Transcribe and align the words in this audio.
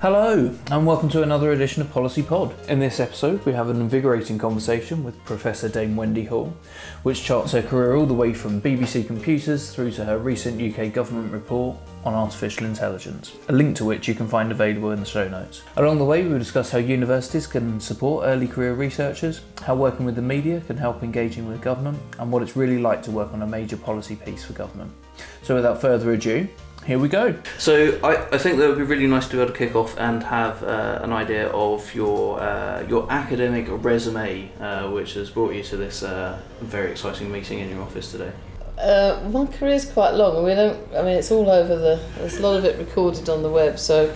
Hello, 0.00 0.52
and 0.70 0.86
welcome 0.86 1.08
to 1.08 1.22
another 1.22 1.52
edition 1.52 1.80
of 1.80 1.90
Policy 1.90 2.22
Pod. 2.22 2.52
In 2.68 2.78
this 2.78 3.00
episode, 3.00 3.42
we 3.46 3.52
have 3.52 3.70
an 3.70 3.80
invigorating 3.80 4.36
conversation 4.36 5.02
with 5.02 5.24
Professor 5.24 5.68
Dame 5.68 5.96
Wendy 5.96 6.24
Hall, 6.24 6.52
which 7.04 7.22
charts 7.22 7.52
her 7.52 7.62
career 7.62 7.94
all 7.94 8.04
the 8.04 8.12
way 8.12 8.34
from 8.34 8.60
BBC 8.60 9.06
Computers 9.06 9.72
through 9.72 9.92
to 9.92 10.04
her 10.04 10.18
recent 10.18 10.60
UK 10.60 10.92
government 10.92 11.32
report 11.32 11.78
on 12.04 12.12
artificial 12.12 12.66
intelligence, 12.66 13.36
a 13.48 13.52
link 13.52 13.76
to 13.76 13.84
which 13.86 14.06
you 14.06 14.14
can 14.14 14.28
find 14.28 14.52
available 14.52 14.90
in 14.90 15.00
the 15.00 15.06
show 15.06 15.26
notes. 15.26 15.62
Along 15.76 15.96
the 15.96 16.04
way, 16.04 16.22
we 16.22 16.30
will 16.30 16.38
discuss 16.38 16.70
how 16.70 16.78
universities 16.78 17.46
can 17.46 17.80
support 17.80 18.26
early 18.26 18.48
career 18.48 18.74
researchers, 18.74 19.40
how 19.62 19.74
working 19.74 20.04
with 20.04 20.16
the 20.16 20.22
media 20.22 20.60
can 20.62 20.76
help 20.76 21.02
engaging 21.02 21.48
with 21.48 21.62
government, 21.62 21.98
and 22.18 22.30
what 22.30 22.42
it's 22.42 22.56
really 22.56 22.78
like 22.78 23.02
to 23.04 23.10
work 23.10 23.32
on 23.32 23.40
a 23.40 23.46
major 23.46 23.76
policy 23.76 24.16
piece 24.16 24.44
for 24.44 24.52
government. 24.52 24.92
So, 25.42 25.54
without 25.54 25.80
further 25.80 26.12
ado, 26.12 26.48
here 26.86 26.98
we 26.98 27.08
go. 27.08 27.34
So 27.58 27.98
I, 28.02 28.34
I 28.34 28.38
think 28.38 28.58
that 28.58 28.68
would 28.68 28.78
be 28.78 28.84
really 28.84 29.06
nice 29.06 29.26
to 29.28 29.36
be 29.36 29.42
able 29.42 29.52
to 29.52 29.58
kick 29.58 29.74
off 29.74 29.96
and 29.98 30.22
have 30.22 30.62
uh, 30.62 31.00
an 31.02 31.12
idea 31.12 31.48
of 31.48 31.94
your 31.94 32.40
uh, 32.40 32.84
your 32.88 33.10
academic 33.10 33.66
resume, 33.68 34.50
uh, 34.60 34.90
which 34.90 35.14
has 35.14 35.30
brought 35.30 35.54
you 35.54 35.62
to 35.64 35.76
this 35.76 36.02
uh, 36.02 36.40
very 36.60 36.90
exciting 36.90 37.32
meeting 37.32 37.60
in 37.60 37.70
your 37.70 37.82
office 37.82 38.12
today. 38.12 38.32
Uh, 38.78 39.28
my 39.30 39.44
is 39.68 39.84
quite 39.84 40.14
long, 40.14 40.36
and 40.36 40.44
we 40.44 40.54
don't. 40.54 40.94
I 40.94 41.02
mean, 41.02 41.16
it's 41.16 41.30
all 41.30 41.48
over 41.48 41.76
the. 41.76 42.02
There's 42.16 42.38
a 42.38 42.42
lot 42.42 42.56
of 42.56 42.64
it 42.64 42.78
recorded 42.78 43.28
on 43.28 43.42
the 43.42 43.50
web, 43.50 43.78
so 43.78 44.14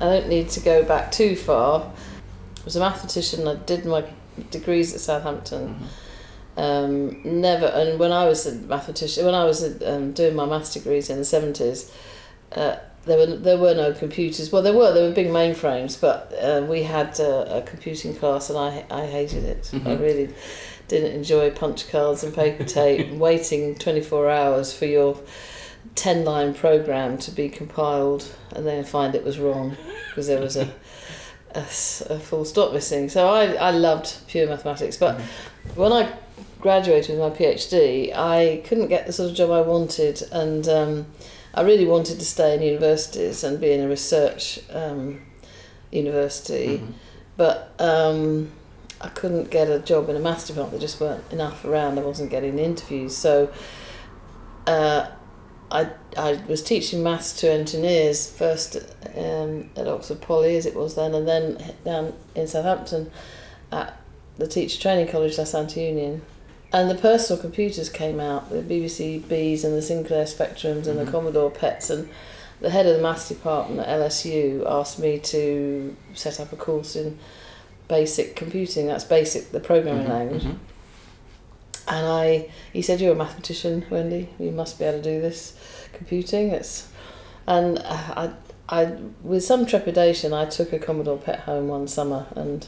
I 0.00 0.04
don't 0.04 0.28
need 0.28 0.48
to 0.50 0.60
go 0.60 0.82
back 0.82 1.12
too 1.12 1.36
far. 1.36 1.82
I 1.82 2.64
was 2.64 2.76
a 2.76 2.80
mathematician. 2.80 3.46
I 3.46 3.56
did 3.56 3.84
my 3.84 4.04
degrees 4.50 4.94
at 4.94 5.00
Southampton. 5.00 5.76
Um, 6.58 7.20
never, 7.40 7.66
and 7.66 7.98
when 8.00 8.10
I 8.12 8.26
was 8.26 8.44
a 8.46 8.54
mathematician, 8.56 9.24
when 9.24 9.34
I 9.34 9.44
was 9.44 9.62
um, 9.82 10.12
doing 10.12 10.34
my 10.34 10.44
maths 10.44 10.74
degrees 10.74 11.08
in 11.08 11.18
the 11.18 11.24
seventies, 11.24 11.92
uh, 12.52 12.76
there 13.04 13.16
were 13.18 13.36
there 13.36 13.58
were 13.58 13.74
no 13.74 13.92
computers. 13.92 14.50
Well, 14.50 14.62
there 14.62 14.72
were 14.72 14.92
there 14.92 15.08
were 15.08 15.14
big 15.14 15.28
mainframes, 15.28 16.00
but 16.00 16.32
uh, 16.42 16.66
we 16.68 16.82
had 16.82 17.18
uh, 17.20 17.44
a 17.58 17.62
computing 17.62 18.14
class, 18.14 18.50
and 18.50 18.58
I 18.58 18.84
I 18.90 19.06
hated 19.06 19.44
it. 19.44 19.70
I 19.72 19.76
Mhm. 19.78 20.00
really 20.00 20.28
didn't 20.88 21.12
enjoy 21.12 21.50
punch 21.50 21.88
cards 21.90 22.24
and 22.24 22.34
paper 22.34 22.64
tape, 22.64 23.06
and 23.06 23.20
waiting 23.28 23.76
twenty 23.76 24.00
four 24.00 24.28
hours 24.28 24.72
for 24.72 24.86
your 24.86 25.16
ten 25.94 26.24
line 26.24 26.54
program 26.54 27.18
to 27.18 27.30
be 27.30 27.48
compiled, 27.48 28.24
and 28.56 28.66
then 28.66 28.82
find 28.84 29.14
it 29.14 29.24
was 29.24 29.38
wrong 29.38 29.76
because 30.08 30.26
there 30.26 30.40
was 30.40 30.56
a 30.56 30.68
a 31.54 31.62
full 32.18 32.44
stop 32.44 32.72
missing. 32.72 33.08
So 33.08 33.28
I 33.28 33.54
I 33.54 33.70
loved 33.70 34.08
pure 34.26 34.46
mathematics, 34.48 34.96
but 34.96 35.20
when 35.74 35.92
I 35.92 36.12
graduated 36.60 37.18
with 37.18 37.32
my 37.32 37.36
PhD, 37.36 38.14
I 38.14 38.62
couldn't 38.66 38.88
get 38.88 39.06
the 39.06 39.12
sort 39.12 39.30
of 39.30 39.36
job 39.36 39.50
I 39.50 39.60
wanted, 39.60 40.22
and 40.32 40.68
um, 40.68 41.06
I 41.54 41.62
really 41.62 41.86
wanted 41.86 42.18
to 42.18 42.24
stay 42.24 42.54
in 42.54 42.62
universities 42.62 43.44
and 43.44 43.60
be 43.60 43.72
in 43.72 43.80
a 43.80 43.88
research 43.88 44.60
um, 44.72 45.20
university, 45.92 46.78
Mhm. 46.78 46.92
but 47.36 47.72
um, 47.78 48.50
I 49.00 49.08
couldn't 49.08 49.50
get 49.50 49.68
a 49.70 49.78
job 49.78 50.08
in 50.08 50.16
a 50.16 50.18
maths 50.18 50.46
department. 50.48 50.72
There 50.72 50.80
just 50.80 51.00
weren't 51.00 51.24
enough 51.30 51.64
around. 51.64 51.98
I 51.98 52.02
wasn't 52.02 52.30
getting 52.30 52.58
interviews, 52.58 53.16
so 53.16 53.48
uh, 54.66 55.06
I 55.70 55.88
I 56.16 56.40
was 56.48 56.62
teaching 56.62 57.02
maths 57.02 57.32
to 57.40 57.50
engineers 57.50 58.28
first 58.30 58.76
um, 59.16 59.70
at 59.76 59.86
Oxford 59.86 60.20
Poly 60.20 60.56
as 60.56 60.66
it 60.66 60.74
was 60.74 60.94
then, 60.96 61.14
and 61.14 61.28
then 61.28 61.74
down 61.84 62.12
in 62.34 62.46
Southampton 62.48 63.10
at 63.70 63.97
the 64.38 64.46
Teacher 64.46 64.80
Training 64.80 65.08
College, 65.08 65.36
La 65.38 65.44
Sainte 65.44 65.76
Union. 65.80 66.22
And 66.72 66.90
the 66.90 66.94
personal 66.94 67.40
computers 67.40 67.88
came 67.88 68.20
out, 68.20 68.50
the 68.50 68.62
BBC 68.62 69.20
Bs 69.22 69.64
and 69.64 69.74
the 69.74 69.82
Sinclair 69.82 70.24
Spectrums 70.26 70.86
and 70.86 70.98
Mhm. 70.98 71.04
the 71.06 71.10
Commodore 71.10 71.50
PETs. 71.50 71.90
And 71.90 72.08
the 72.60 72.70
head 72.70 72.86
of 72.86 72.96
the 72.96 73.02
maths 73.02 73.28
department 73.28 73.80
at 73.80 73.88
LSU 73.88 74.64
asked 74.66 74.98
me 74.98 75.18
to 75.18 75.96
set 76.14 76.38
up 76.40 76.52
a 76.52 76.56
course 76.56 76.94
in 76.96 77.18
basic 77.88 78.36
computing. 78.36 78.86
That's 78.86 79.04
basic, 79.04 79.50
the 79.52 79.60
programming 79.60 80.06
Mhm, 80.06 80.10
language. 80.10 80.44
mhm. 80.44 80.58
And 81.90 82.06
I, 82.06 82.48
he 82.72 82.82
said, 82.82 83.00
"You're 83.00 83.12
a 83.12 83.16
mathematician, 83.16 83.86
Wendy. 83.88 84.28
You 84.38 84.50
must 84.50 84.78
be 84.78 84.84
able 84.84 84.98
to 84.98 85.02
do 85.04 85.22
this 85.22 85.54
computing." 85.94 86.50
It's, 86.50 86.88
and 87.46 87.78
I, 87.78 88.30
I, 88.68 88.92
with 89.22 89.42
some 89.42 89.64
trepidation, 89.64 90.34
I 90.34 90.44
took 90.44 90.74
a 90.74 90.78
Commodore 90.78 91.16
PET 91.16 91.40
home 91.40 91.68
one 91.68 91.88
summer 91.88 92.26
and, 92.36 92.66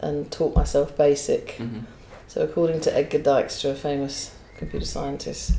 and 0.00 0.30
taught 0.30 0.54
myself 0.56 0.96
basic. 0.96 1.56
Mhm. 1.58 1.84
So, 2.28 2.42
according 2.42 2.80
to 2.82 2.90
Edsger 2.90 3.22
Dijkstra, 3.22 3.70
a 3.70 3.74
famous 3.74 4.32
computer 4.56 4.84
scientist, 4.86 5.52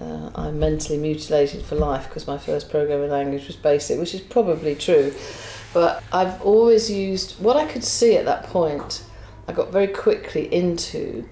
uh, 0.00 0.30
I'm 0.34 0.58
mentally 0.58 0.98
mutilated 0.98 1.62
for 1.64 1.74
life 1.76 2.08
because 2.08 2.26
my 2.26 2.38
first 2.38 2.70
programming 2.70 3.10
language 3.10 3.46
was 3.46 3.56
BASIC, 3.56 3.98
which 3.98 4.14
is 4.14 4.20
probably 4.20 4.74
true. 4.74 5.12
But 5.72 6.02
I've 6.12 6.40
always 6.42 6.90
used 6.90 7.40
what 7.42 7.56
I 7.56 7.66
could 7.66 7.84
see 7.84 8.16
at 8.16 8.24
that 8.26 8.44
point. 8.44 9.02
I 9.48 9.52
got 9.52 9.70
very 9.72 9.86
quickly 9.88 10.52
into 10.52 11.24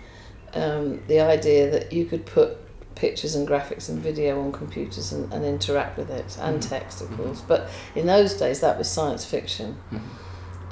um, 0.55 1.01
the 1.07 1.21
idea 1.21 1.71
that 1.71 1.93
you 1.93 2.05
could 2.05 2.27
put 2.27 2.57
pictures 2.97 3.35
and 3.37 3.47
graphics 3.49 3.89
and 3.89 3.99
video 4.01 4.41
on 4.41 4.51
computers 4.53 5.13
and, 5.13 5.33
and 5.33 5.45
interact 5.45 5.97
with 5.97 6.11
it, 6.11 6.37
and 6.41 6.61
Mhm. 6.61 6.69
text, 6.69 7.01
of 7.01 7.09
Mhm. 7.09 7.17
course. 7.17 7.41
But 7.47 7.69
in 7.95 8.07
those 8.07 8.35
days, 8.35 8.61
that 8.61 8.77
was 8.77 8.89
science 8.89 9.25
fiction. 9.25 9.77
Mhm. 9.93 10.01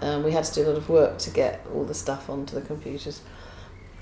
Um, 0.01 0.23
we 0.23 0.33
had 0.33 0.45
to 0.45 0.55
do 0.55 0.67
a 0.67 0.69
lot 0.69 0.77
of 0.77 0.89
work 0.89 1.19
to 1.19 1.31
get 1.31 1.65
all 1.75 1.85
the 1.85 1.95
stuff 1.95 2.31
onto 2.31 2.55
the 2.55 2.63
computers. 2.63 3.21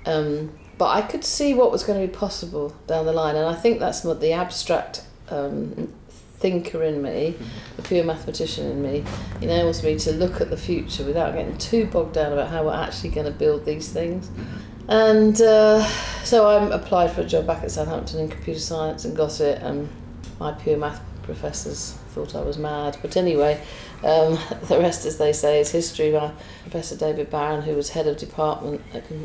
Um, 0.05 0.57
but 0.79 0.91
I 0.91 1.03
could 1.03 1.25
see 1.25 1.55
what 1.55 1.73
was 1.73 1.83
going 1.83 2.01
to 2.01 2.07
be 2.07 2.13
possible 2.13 2.75
down 2.87 3.07
the 3.07 3.13
line, 3.13 3.35
and 3.35 3.47
I 3.47 3.55
think 3.55 3.81
that's 3.81 4.05
what 4.05 4.21
the 4.21 4.33
abstract 4.33 5.03
um, 5.31 5.93
thinker 6.39 6.83
in 6.83 7.03
me, 7.03 7.35
the 7.77 7.83
pure 7.83 8.05
mathematician 8.05 8.71
in 8.71 8.83
me, 8.83 9.05
enables 9.41 9.83
me 9.83 9.99
to 9.99 10.13
look 10.13 10.41
at 10.41 10.51
the 10.51 10.57
future 10.57 11.05
without 11.05 11.35
getting 11.35 11.57
too 11.59 11.87
bogged 11.87 12.13
down 12.13 12.33
about 12.33 12.51
how 12.51 12.65
we're 12.65 12.75
actually 12.75 13.11
going 13.11 13.27
to 13.27 13.33
build 13.33 13.65
these 13.65 13.89
things. 13.89 14.31
And 14.89 15.41
uh, 15.41 15.85
so 16.23 16.47
I 16.47 16.75
applied 16.75 17.11
for 17.11 17.23
a 17.23 17.25
job 17.27 17.47
back 17.47 17.65
at 17.65 17.71
Southampton 17.71 18.21
in 18.21 18.29
computer 18.29 18.61
science 18.61 19.05
and 19.05 19.17
got 19.17 19.41
it, 19.41 19.61
and 19.63 19.89
my 20.39 20.53
pure 20.53 20.77
math 20.77 21.01
professors 21.23 21.99
thought 22.17 22.35
I 22.35 22.43
was 22.43 22.57
mad. 22.57 22.97
But 23.03 23.17
anyway, 23.17 23.61
um, 24.03 24.39
the 24.69 24.79
rest, 24.79 25.05
as 25.05 25.19
they 25.19 25.33
say, 25.33 25.61
is 25.61 25.71
history. 25.71 26.13
My 26.13 26.33
Professor 26.63 26.97
David 26.97 27.31
Barron, 27.31 27.63
who 27.63 27.75
was 27.75 27.91
head 27.91 28.07
of 28.07 28.17
department 28.17 28.81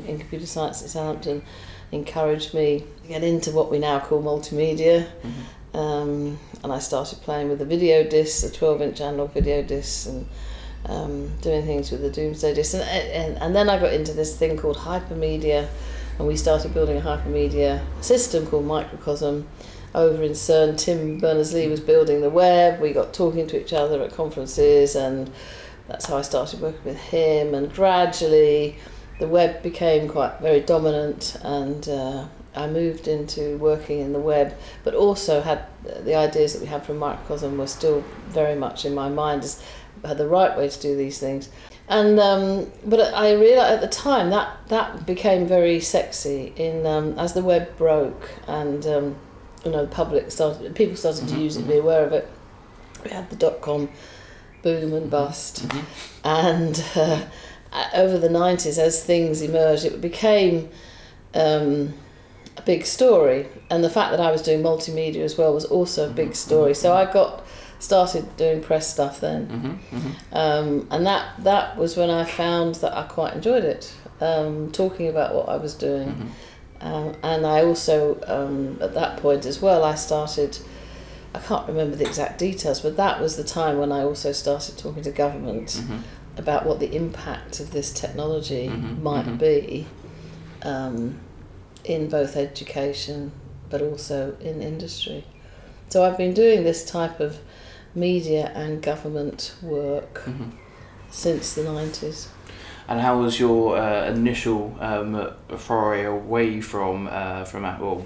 in 0.08 0.20
computer 0.20 0.46
science 0.46 0.84
at 0.84 0.90
Southampton, 0.90 1.44
encouraged 1.92 2.54
me 2.54 2.84
to 3.04 3.08
get 3.08 3.24
into 3.24 3.52
what 3.52 3.72
we 3.72 3.80
now 3.80 4.00
call 4.00 4.22
multimedia. 4.22 5.08
Mhm. 5.24 5.78
Um, 5.78 6.40
and 6.64 6.74
I 6.74 6.80
started 6.80 7.22
playing 7.22 7.48
with 7.50 7.60
the 7.60 7.66
video 7.66 8.04
discs, 8.04 8.42
the 8.42 8.50
12 8.50 8.82
inch 8.82 9.02
analog 9.02 9.32
video 9.32 9.62
discs, 9.62 10.06
and 10.06 10.28
um, 10.86 11.32
doing 11.42 11.66
things 11.66 11.92
with 11.92 12.02
the 12.02 12.10
Domesday 12.10 12.54
discs. 12.54 12.74
And, 12.74 12.84
and, 12.84 13.38
and 13.42 13.56
then 13.56 13.70
I 13.70 13.80
got 13.80 13.94
into 13.94 14.14
this 14.14 14.36
thing 14.36 14.58
called 14.58 14.78
hypermedia, 14.78 15.70
and 16.20 16.28
we 16.28 16.36
started 16.36 16.74
building 16.74 16.98
a 16.98 17.02
hypermedia 17.02 17.82
system 18.02 18.46
called 18.48 18.66
Microcosm 18.66 19.48
over 19.94 20.24
in 20.24 20.32
CERN. 20.32 20.78
Tim 20.78 21.20
Berners 21.20 21.54
Lee 21.54 21.68
was 21.68 21.80
building 21.80 22.22
the 22.22 22.30
web. 22.30 22.80
We 22.80 22.94
got 22.94 23.14
talking 23.14 23.48
to 23.48 23.62
each 23.62 23.74
other 23.74 24.02
at 24.02 24.14
conferences, 24.14 24.96
and 24.96 25.32
that's 25.88 26.06
how 26.06 26.18
I 26.18 26.22
started 26.22 26.62
working 26.62 26.84
with 26.86 26.98
him. 26.98 27.54
And 27.54 27.72
gradually, 27.74 28.78
the 29.20 29.28
web 29.28 29.62
became 29.62 30.08
quite 30.08 30.40
very 30.40 30.62
dominant, 30.62 31.38
and 31.44 31.88
uh, 31.88 32.28
I 32.56 32.68
moved 32.68 33.08
into 33.08 33.58
working 33.58 34.00
in 34.00 34.14
the 34.14 34.20
web, 34.20 34.56
but 34.84 34.94
also 34.94 35.42
had 35.42 35.66
the 35.84 36.16
ideas 36.16 36.54
that 36.54 36.62
we 36.62 36.68
had 36.68 36.86
from 36.86 36.98
Microcosm 36.98 37.58
were 37.58 37.68
still 37.68 38.04
very 38.28 38.56
much 38.56 38.86
in 38.86 38.94
my 38.94 39.10
mind 39.10 39.44
as 39.44 39.64
the 40.04 40.28
right 40.28 40.58
way 40.58 40.68
to 40.68 40.82
do 40.82 40.96
these 40.96 41.20
things. 41.20 41.50
And 41.88 42.20
um, 42.20 42.72
but 42.86 43.14
I 43.14 43.34
realized 43.34 43.74
at 43.74 43.82
the 43.82 43.88
time 43.88 44.30
that 44.30 44.58
that 44.70 45.06
became 45.06 45.46
very 45.46 45.80
sexy 45.82 46.54
in 46.56 46.86
um, 46.86 47.20
as 47.20 47.34
the 47.34 47.44
web 47.44 47.78
broke 47.78 48.30
and 48.48 48.86
um, 48.88 49.16
you 49.66 49.72
know 49.72 49.82
the 49.86 49.92
public 49.92 50.32
started 50.32 50.74
people 50.76 50.96
started 50.96 51.28
to 51.28 51.36
Mhm, 51.36 51.42
use 51.42 51.58
it, 51.58 51.66
mhm. 51.66 51.68
be 51.70 51.78
aware 51.78 52.06
of 52.06 52.14
it. 52.14 52.28
We 53.04 53.12
had 53.12 53.30
the 53.30 53.36
dot 53.36 53.62
com 53.62 53.90
boom 54.64 54.94
and 54.94 55.10
bust 55.10 55.64
Mhm. 55.68 55.84
and 56.24 56.84
uh, 56.96 57.22
over 57.96 58.18
the 58.20 58.30
90s 58.30 58.78
as 58.78 59.04
things 59.04 59.42
emerged 59.42 59.86
it 59.86 60.00
became 60.02 60.70
um, 61.34 61.94
a 62.58 62.62
big 62.62 62.86
story 62.86 63.48
and 63.70 63.84
the 63.84 63.90
fact 63.90 64.12
that 64.12 64.20
i 64.20 64.30
was 64.32 64.42
doing 64.42 64.62
multimedia 64.62 65.22
as 65.24 65.38
well 65.38 65.54
was 65.54 65.66
also 65.66 66.08
a 66.10 66.14
big 66.14 66.32
Mhm, 66.32 66.36
story 66.36 66.74
so 66.76 66.94
i 66.94 67.06
got 67.12 67.44
started 67.80 68.24
doing 68.38 68.62
press 68.62 68.88
stuff 68.94 69.20
then 69.22 69.80
Mhm. 69.92 70.00
Mhm. 70.00 70.12
um, 70.38 70.88
and 70.92 71.06
that 71.08 71.26
that 71.40 71.78
was 71.78 71.96
when 71.98 72.10
i 72.12 72.24
found 72.24 72.76
that 72.76 72.94
i 72.96 73.04
quite 73.04 73.34
enjoyed 73.34 73.64
it 73.64 73.92
um, 74.20 74.70
talking 74.72 75.08
about 75.08 75.34
what 75.34 75.50
i 75.50 75.56
was 75.58 75.74
doing 75.74 76.10
Mhm. 76.10 76.28
Um, 76.82 77.16
and 77.24 77.46
I 77.46 77.64
also, 77.64 78.20
um, 78.28 78.78
at 78.82 78.94
that 78.96 79.18
point 79.18 79.46
as 79.46 79.62
well, 79.62 79.84
I 79.84 79.96
started, 79.96 80.58
I 81.36 81.40
can't 81.40 81.68
remember 81.68 81.96
the 81.96 82.06
exact 82.06 82.40
details, 82.40 82.82
but 82.82 82.98
that 82.98 83.22
was 83.22 83.38
the 83.38 83.44
time 83.44 83.78
when 83.78 83.92
I 83.92 84.02
also 84.04 84.32
started 84.32 84.78
talking 84.78 85.04
to 85.04 85.12
government 85.12 85.68
Mhm. 85.84 86.00
about 86.38 86.66
what 86.66 86.80
the 86.80 86.96
impact 86.96 87.60
of 87.60 87.72
this 87.72 87.92
technology 87.92 88.70
Mhm, 88.70 89.02
might 89.02 89.26
mhm. 89.26 89.38
be 89.38 89.88
um, 90.64 91.20
in 91.86 92.08
both 92.08 92.36
education 92.36 93.32
but 93.70 93.82
also 93.82 94.36
in 94.42 94.62
industry. 94.62 95.24
So 95.90 96.04
I've 96.04 96.18
been 96.18 96.34
doing 96.34 96.64
this 96.64 96.84
type 96.86 97.20
of 97.20 97.38
media 97.96 98.52
and 98.56 98.82
government 98.82 99.54
work 99.62 100.20
hmm 100.26 100.50
since 101.10 101.54
the 101.54 101.64
90s. 101.64 102.28
And 102.88 103.00
how 103.00 103.20
was 103.20 103.40
your 103.40 103.78
uh, 103.78 104.08
initial 104.10 104.76
um, 104.80 105.32
foray 105.58 106.06
away 106.06 106.62
from 106.62 107.08
uh, 107.12 107.46
from 107.46 107.64
well, 107.64 108.06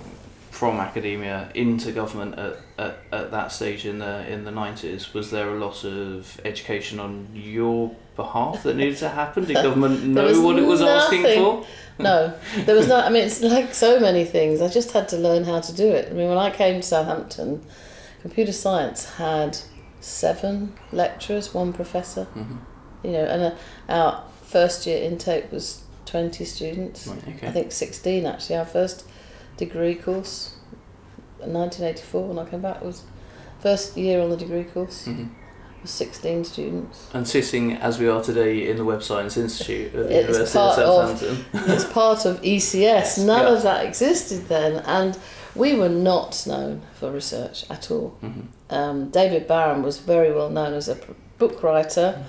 from 0.52 0.80
academia 0.80 1.50
into 1.54 1.92
government 1.92 2.40
at, 2.40 2.58
at, 2.78 2.98
at 3.12 3.32
that 3.32 3.52
stage 3.52 3.86
in 3.86 4.00
the 4.00 4.32
in 4.32 4.44
the 4.44 4.52
nineties? 4.52 5.14
Was 5.14 5.32
there 5.32 5.50
a 5.50 5.60
lot 5.60 5.84
of 5.84 6.40
education 6.46 7.00
on 7.00 7.28
your 7.34 7.96
behalf 8.16 8.64
that 8.64 8.76
needed 8.76 8.98
to 8.98 9.10
happen? 9.10 9.46
Did 9.46 9.56
government 9.68 10.04
know 10.04 10.42
what 10.42 10.58
it 10.58 10.66
was 10.66 10.82
asking 10.82 11.24
nothing. 11.24 11.40
for? 11.40 11.68
No, 11.98 12.34
there 12.66 12.76
was 12.76 12.88
no. 12.88 12.98
I 12.98 13.10
mean, 13.10 13.26
it's 13.26 13.42
like 13.42 13.74
so 13.74 14.00
many 14.00 14.26
things. 14.26 14.62
I 14.62 14.68
just 14.68 14.92
had 14.92 15.08
to 15.10 15.18
learn 15.18 15.44
how 15.46 15.62
to 15.62 15.74
do 15.74 15.88
it. 15.88 16.10
I 16.10 16.14
mean, 16.14 16.30
when 16.30 16.38
I 16.38 16.52
came 16.52 16.82
to 16.82 16.88
Southampton, 16.88 17.66
computer 18.22 18.52
science 18.52 19.06
had 19.16 19.58
seven 20.02 20.74
lecturers, 20.92 21.54
one 21.54 21.74
professor. 21.74 22.28
Mhm. 22.36 22.58
You 23.04 23.12
know, 23.12 23.26
and 23.26 23.44
uh, 23.44 23.56
our 23.90 24.24
first 24.46 24.86
year 24.86 25.02
intake 25.04 25.52
was 25.52 25.82
twenty 26.06 26.46
students. 26.46 27.08
Right, 27.08 27.28
okay. 27.36 27.48
I 27.48 27.52
think 27.52 27.72
sixteen 27.72 28.26
actually. 28.26 28.58
Our 28.58 28.66
first 28.66 29.06
degree 29.58 29.96
course, 29.96 30.56
in 31.44 31.54
nineteen 31.54 31.86
eighty 31.86 32.02
four, 32.04 32.28
when 32.28 32.40
I 32.40 32.50
came 32.50 32.62
back, 32.62 32.84
was 32.84 33.04
first 33.62 33.98
year 33.98 34.22
on 34.22 34.30
the 34.30 34.38
degree 34.38 34.64
course 34.66 35.08
Mhm. 35.08 35.30
was 35.82 35.92
sixteen 35.92 36.44
students. 36.46 37.08
And 37.14 37.28
sitting 37.28 37.74
as 37.74 38.00
we 38.00 38.08
are 38.08 38.22
today 38.24 38.70
in 38.70 38.78
the 38.78 38.86
Web 38.86 39.02
Science 39.04 39.38
Institute 39.38 39.94
at 39.96 40.08
the 40.10 40.16
It's 40.20 40.28
University 40.28 40.60
of 40.60 40.76
part 40.76 40.80
of- 40.80 41.20
Southampton. 41.20 41.46
it's 41.74 41.86
part 41.86 42.26
of 42.26 42.42
ECS. 42.44 43.18
None 43.26 43.42
Yeah. 43.48 43.54
of 43.56 43.64
that 43.64 43.86
existed 43.86 44.48
then, 44.48 44.78
and 44.86 45.18
we 45.56 45.74
were 45.76 45.90
not 45.90 46.46
known 46.46 46.82
for 47.00 47.10
research 47.12 47.66
at 47.70 47.90
all. 47.90 48.16
Mhm. 48.24 48.46
Um, 48.70 49.10
David 49.10 49.48
Barron 49.48 49.84
was 49.84 49.98
very 50.00 50.32
well 50.34 50.50
known 50.50 50.74
as 50.74 50.88
a 50.90 50.98
book 51.38 51.64
writer, 51.64 52.24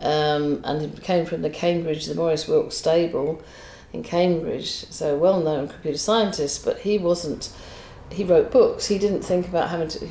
um, 0.00 0.60
and 0.64 0.82
he 0.82 0.88
came 1.00 1.24
from 1.26 1.42
the 1.42 1.50
Cambridge, 1.50 2.06
the 2.06 2.14
Maurice 2.14 2.46
Wilkes 2.46 2.76
Stable 2.76 3.42
in 3.92 4.02
Cambridge, 4.02 4.86
so 4.90 5.16
well 5.16 5.40
known 5.40 5.68
computer 5.68 5.98
scientist, 5.98 6.64
but 6.64 6.78
he 6.80 6.98
wasn't. 6.98 7.50
He 8.10 8.22
wrote 8.24 8.50
books. 8.52 8.86
He 8.86 8.98
didn't 8.98 9.22
think 9.22 9.48
about 9.48 9.68
having 9.70 9.88
to. 9.88 10.06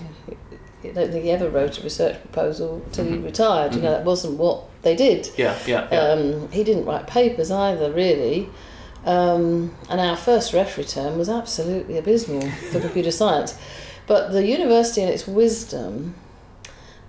I 0.84 0.90
don't 0.90 1.12
think 1.12 1.24
he 1.24 1.32
ever 1.32 1.50
wrote 1.50 1.80
a 1.80 1.82
research 1.84 2.22
proposal 2.22 2.82
until 2.86 3.06
he 3.06 3.12
Mhm. 3.14 3.24
retired. 3.26 3.74
You 3.74 3.82
know, 3.82 3.88
Mhm. 3.90 3.92
that 3.94 4.06
wasn't 4.06 4.38
what 4.38 4.64
they 4.84 4.96
did. 4.96 5.30
Yeah, 5.38 5.56
yeah, 5.66 5.88
yeah. 5.92 6.00
Um, 6.00 6.50
he 6.52 6.64
didn't 6.64 6.86
write 6.86 7.08
papers 7.08 7.50
either, 7.50 7.92
really. 7.92 8.50
Um, 9.06 9.76
and 9.90 10.00
our 10.02 10.16
first 10.18 10.54
referee 10.54 10.84
term 10.86 11.18
was 11.18 11.30
absolutely 11.30 11.98
abysmal 11.98 12.42
for 12.72 12.80
computer 12.88 13.12
science. 13.12 13.56
But 14.08 14.32
the 14.32 14.46
university, 14.46 15.02
in 15.02 15.10
its 15.10 15.28
wisdom, 15.28 16.14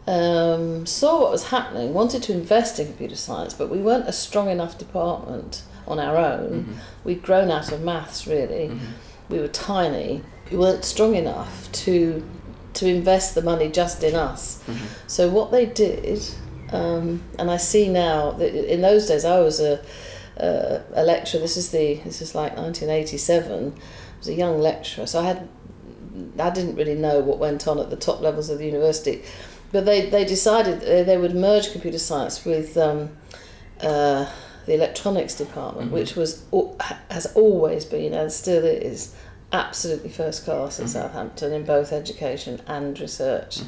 um, 0.06 0.86
saw 0.86 1.22
what 1.22 1.32
was 1.32 1.48
happening, 1.48 1.92
wanted 1.92 2.22
to 2.24 2.32
invest 2.32 2.78
in 2.78 2.86
computer 2.86 3.16
science, 3.16 3.54
but 3.54 3.68
we 3.70 3.78
weren't 3.78 4.08
a 4.08 4.12
strong 4.12 4.48
enough 4.50 4.78
department 4.78 5.62
on 5.86 5.98
our 5.98 6.16
own. 6.16 6.64
Mhm. 6.68 6.74
We'd 7.04 7.22
grown 7.22 7.50
out 7.50 7.72
of 7.72 7.80
maths, 7.80 8.26
really. 8.26 8.68
Mhm. 8.68 8.78
We 9.28 9.40
were 9.40 9.48
tiny. 9.48 10.22
We 10.50 10.56
weren't 10.58 10.84
strong 10.84 11.14
enough 11.14 11.70
to 11.84 12.22
to 12.74 12.86
invest 12.86 13.34
the 13.34 13.40
money 13.40 13.68
just 13.70 14.02
in 14.04 14.14
us. 14.14 14.58
Mhm. 14.68 14.76
So 15.06 15.30
what 15.30 15.50
they 15.50 15.64
did, 15.64 16.22
um, 16.72 17.22
and 17.38 17.50
I 17.50 17.56
see 17.56 17.88
now 17.88 18.32
that 18.32 18.54
in 18.54 18.82
those 18.82 19.06
days 19.06 19.24
I 19.24 19.40
was 19.40 19.60
a, 19.60 19.80
a, 20.36 20.80
a 20.94 21.02
lecturer. 21.02 21.40
This 21.40 21.56
is 21.56 21.70
the 21.70 22.00
this 22.04 22.20
is 22.20 22.34
like 22.34 22.54
1987. 22.56 23.72
I 23.76 24.18
was 24.18 24.28
a 24.28 24.34
young 24.34 24.60
lecturer, 24.60 25.06
so 25.06 25.20
I 25.20 25.24
had 25.24 25.48
I 26.38 26.50
didn't 26.50 26.76
really 26.76 26.94
know 26.94 27.20
what 27.20 27.38
went 27.38 27.66
on 27.66 27.78
at 27.78 27.88
the 27.90 27.96
top 27.96 28.20
levels 28.20 28.50
of 28.50 28.58
the 28.58 28.66
university, 28.66 29.22
but 29.72 29.84
they 29.84 30.08
they 30.10 30.24
decided 30.24 30.80
they 30.80 31.02
they 31.02 31.16
would 31.16 31.34
merge 31.34 31.72
computer 31.72 31.98
science 31.98 32.44
with. 32.44 32.76
Um, 32.76 33.10
uh, 33.80 34.26
the 34.64 34.74
electronics 34.74 35.34
department, 35.36 35.90
Mhm. 35.90 35.94
which 35.94 36.16
was 36.16 36.42
has 37.10 37.26
always 37.36 37.84
been 37.84 38.12
and 38.12 38.32
still 38.32 38.64
is 38.64 39.12
absolutely 39.52 40.10
first 40.10 40.44
class 40.44 40.80
at 40.80 40.86
Mhm. 40.86 40.88
Southampton 40.88 41.52
in 41.52 41.62
both 41.64 41.92
education 41.92 42.60
and 42.66 42.98
research 42.98 43.58
Mhm. 43.60 43.64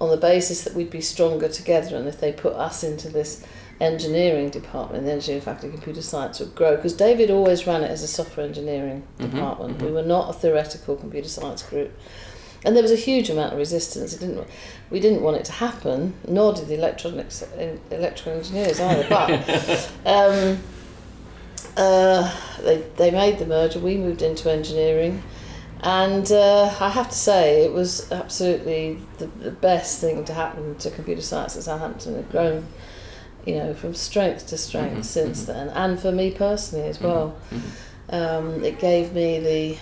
on 0.00 0.10
the 0.10 0.16
basis 0.16 0.62
that 0.62 0.74
we'd 0.74 0.90
be 0.90 1.00
stronger 1.00 1.46
together 1.48 1.94
and 1.96 2.08
if 2.08 2.18
they 2.20 2.32
put 2.32 2.54
us 2.54 2.82
into 2.82 3.08
this 3.08 3.42
engineering 3.78 4.48
department, 4.50 5.04
the 5.04 5.12
engineering 5.12 5.42
faculty, 5.42 5.68
computer 5.68 6.02
science 6.02 6.40
would 6.40 6.54
grow. 6.56 6.74
Because 6.74 6.94
David 6.94 7.30
always 7.30 7.66
ran 7.66 7.84
it 7.84 7.90
as 7.90 8.02
a 8.02 8.08
software 8.08 8.44
engineering 8.46 9.04
Mhm, 9.20 9.30
department. 9.30 9.78
mhm. 9.78 9.86
We 9.86 9.92
were 9.92 10.02
not 10.02 10.30
a 10.30 10.32
theoretical 10.32 10.96
computer 10.96 11.28
science 11.28 11.62
group. 11.62 11.92
And 12.64 12.74
there 12.74 12.82
was 12.82 12.92
a 12.92 12.96
huge 12.96 13.30
amount 13.30 13.52
of 13.52 13.58
resistance. 13.58 14.12
It 14.14 14.20
didn't, 14.20 14.46
we 14.90 14.98
didn't 15.00 15.22
want 15.22 15.36
it 15.36 15.44
to 15.46 15.52
happen, 15.52 16.14
nor 16.26 16.52
did 16.52 16.68
the 16.68 16.74
electronics, 16.74 17.44
electrical 17.90 18.32
engineers 18.32 18.80
either. 18.80 19.06
But 19.08 19.90
um, 20.06 20.58
uh, 21.76 22.34
they, 22.62 22.78
they 22.96 23.10
made 23.10 23.38
the 23.38 23.46
merger, 23.46 23.78
we 23.78 23.96
moved 23.96 24.22
into 24.22 24.50
engineering. 24.50 25.22
And 25.80 26.30
uh, 26.32 26.74
I 26.80 26.88
have 26.88 27.10
to 27.10 27.14
say, 27.14 27.64
it 27.64 27.72
was 27.72 28.10
absolutely 28.10 28.98
the, 29.18 29.26
the 29.26 29.50
best 29.50 30.00
thing 30.00 30.24
to 30.24 30.32
happen 30.34 30.74
to 30.76 30.90
computer 30.90 31.20
science 31.22 31.56
at 31.56 31.64
Southampton. 31.64 32.14
It 32.14 32.16
had 32.16 32.30
grown, 32.30 32.66
you 33.44 33.56
know, 33.56 33.74
from 33.74 33.94
strength 33.94 34.46
to 34.48 34.58
strength 34.58 35.00
Mhm, 35.00 35.04
since 35.04 35.42
mhm. 35.42 35.46
then, 35.46 35.68
and 35.68 36.00
for 36.00 36.10
me 36.10 36.30
personally 36.30 36.88
as 36.88 37.00
well. 37.00 37.36
Mhm. 37.52 37.60
Um, 38.08 38.64
it 38.64 38.78
gave 38.78 39.12
me 39.12 39.38
the 39.40 39.78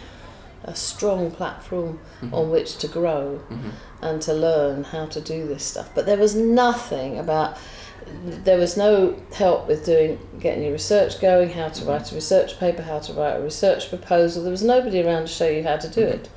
a 0.64 0.74
strong 0.74 1.30
platform 1.30 1.98
Mhm. 2.22 2.32
on 2.32 2.50
which 2.50 2.76
to 2.78 2.88
grow 2.88 3.40
Mhm. 3.50 3.70
and 4.02 4.22
to 4.22 4.32
learn 4.32 4.84
how 4.84 5.04
to 5.06 5.20
do 5.20 5.46
this 5.46 5.62
stuff. 5.62 5.90
But 5.94 6.06
there 6.06 6.16
was 6.16 6.34
nothing 6.34 7.18
about 7.18 7.56
there 8.44 8.58
was 8.58 8.76
no 8.76 9.14
help 9.32 9.66
with 9.66 9.86
doing 9.86 10.18
getting 10.38 10.62
your 10.62 10.72
research 10.72 11.20
going, 11.22 11.48
how 11.50 11.68
to 11.68 11.84
write 11.86 12.12
a 12.12 12.14
research 12.14 12.60
paper, 12.60 12.82
how 12.82 12.98
to 12.98 13.12
write 13.14 13.36
a 13.36 13.40
research 13.40 13.88
proposal. 13.88 14.42
There 14.42 14.50
was 14.50 14.62
nobody 14.62 15.02
around 15.02 15.22
to 15.22 15.28
show 15.28 15.48
you 15.48 15.62
how 15.62 15.76
to 15.78 15.88
do 15.88 16.02
it. 16.02 16.28